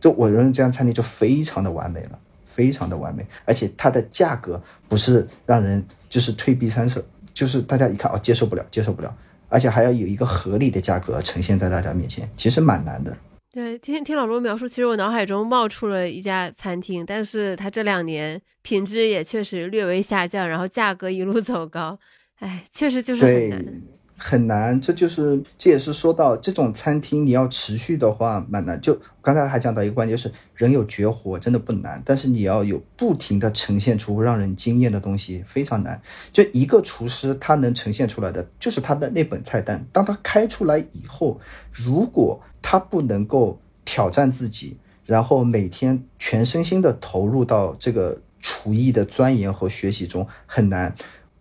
[0.00, 2.18] 就我认为这样餐厅就非常的完美了。
[2.46, 7.04] 非常的完美，而且它的价格不是让人就是退避三舍，
[7.34, 9.14] 就是大家一看哦接受不了，接受不了，
[9.48, 13.14] 而且还要有一个合理的价格呈现在大家面前，其实蛮难的。
[13.52, 21.98] 对，听听老罗描述，其实我脑海中冒出了一家餐厅，但是它这两年品质也确实略微下降，然后价格一路走高，
[22.38, 23.82] 哎，确实就是很难。，
[24.16, 28.80] 很难，这就是这也是说到这种餐厅你要持续的话蛮难。
[28.80, 36.00] 就刚才还讲到一个关键，就是人有绝活真的不难，但是你要有不停的呈现出让人惊艳的东西非常难。
[36.32, 41.40] 就一个厨师他能呈现出来的就是他的那本菜单，当他开出来以后，
[41.72, 50.94] 如果他不能够挑战自己，然后每天全身心的投入到这个厨艺的钻研和学习中，很难。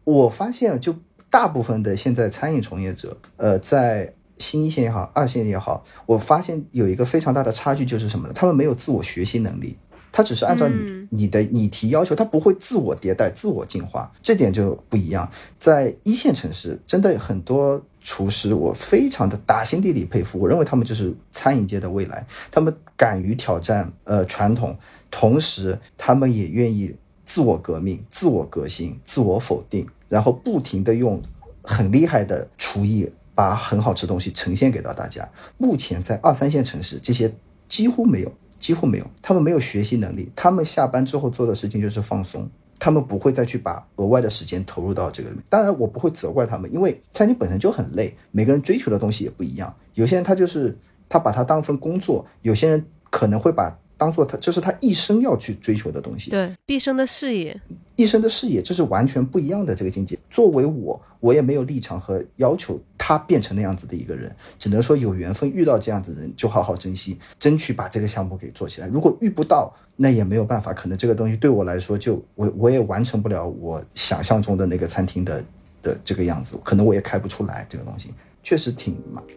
[0.05, 0.95] 我发现就
[1.33, 8.33] 大部分的现在餐饮从业者，呃，在新一线也好，二线也好，我发现有一个非常大的差距，就是什么呢？
[8.35, 9.75] 他们没有自我学习能力，
[10.11, 11.07] 他只是按照你、嗯。
[11.09, 15.27] 你的你提要求，他不会自我迭代、自我进化，这点就不一样。
[15.57, 24.77] 在一线城市，真的很多厨师，我非常的打心底里佩服，我认为他们就是餐饮界的未来，他们敢于挑战呃传统，
[25.09, 31.19] 同时他们也愿意自我革命、自我革新、自我否定，然后不停的用
[31.63, 35.27] 很厉害的厨艺把很好吃的东西呈现给到大家。
[35.57, 37.33] 目前在二三线城市，这些
[37.65, 42.47] 几乎没有，几乎没有，他们没有学习能力，他们下班之后做的事情就是放松。
[42.77, 45.43] 他们不会再去把额外的时间投入到这个里面。
[45.49, 49.73] 当然，我不会责怪他们，因为餐厅本身就很累，每个人追求的东西也不一样。
[49.93, 56.29] 有些人他就是他把它当份工作，有些人可能会把当做他这是他一生要去追求的东西。
[56.29, 57.59] 对，毕生的事业。
[57.95, 60.17] 一生的事业，这是完全不一样的这个境界。
[60.29, 68.87] 作为我，我也没有立场和要求他变成那样子的一个人，只能说有缘分遇到这样子的人，就好好珍惜，争取把这个项目给做起来。
[68.87, 75.45] 如果遇不到，那也没有办法，可能这个东西对我来说就，我我也完成不了我想象中的那个餐厅的
[75.83, 78.95] 的这个样子，可能我也开不出来这个东西，确实挺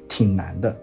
[0.09, 0.74] 挺难的。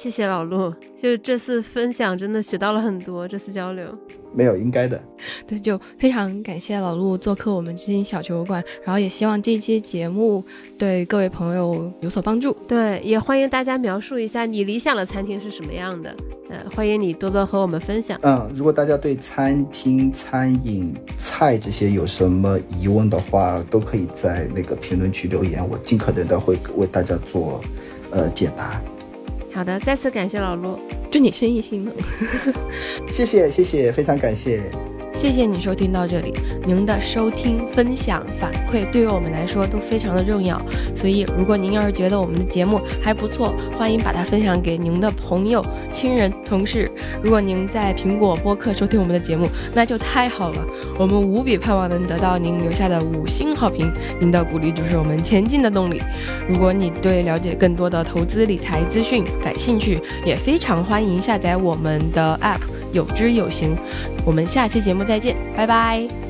[0.00, 0.72] 谢谢老陆，
[1.02, 3.84] 就是这次分享真的学到了很多，这次交流。
[4.32, 5.02] 没有应该的，
[5.44, 10.44] 对，就非常感谢老陆做客我们知音小酒馆，然后也希望这期节目
[10.78, 12.52] 对各位朋友有所帮助。
[12.68, 16.14] 对，也欢迎大家描述一下你理想的餐厅是什么样的。
[16.48, 18.16] 呃，欢迎你多多和我们分享。
[18.22, 27.60] 嗯，如果大家对餐厅、餐饮、菜这些有什么疑问的话，都可以在那个评论区留言，我尽可能的会为大家做
[28.12, 28.80] 呃解答。
[29.58, 30.78] 好的，再次感谢老陆，
[31.10, 31.92] 祝你生意兴隆。
[33.10, 34.62] 谢谢，谢谢，非常感谢。
[35.18, 36.32] 谢谢你收听到这里，
[36.64, 40.56] 您的收听、分享、反馈对于我们来说都非常的重要。
[40.94, 45.60] 所以，如果您要是觉得我们的节目还不错，欢迎把它分享给您的朋友、
[45.92, 46.88] 亲人、同事。
[47.20, 50.64] 如果您在苹果播客收听我们的节目，那就太好了。
[50.96, 53.90] 我们无比盼望能得到您留下的五星好评，
[54.20, 56.00] 您的鼓励就是我们前进的动力。
[56.48, 62.60] 如果你对了解更多的投资理财资讯感兴趣，也非常欢迎下载我们的 App。
[62.90, 63.76] 有知有行，
[64.28, 66.27] 我们下期节目再见，拜拜。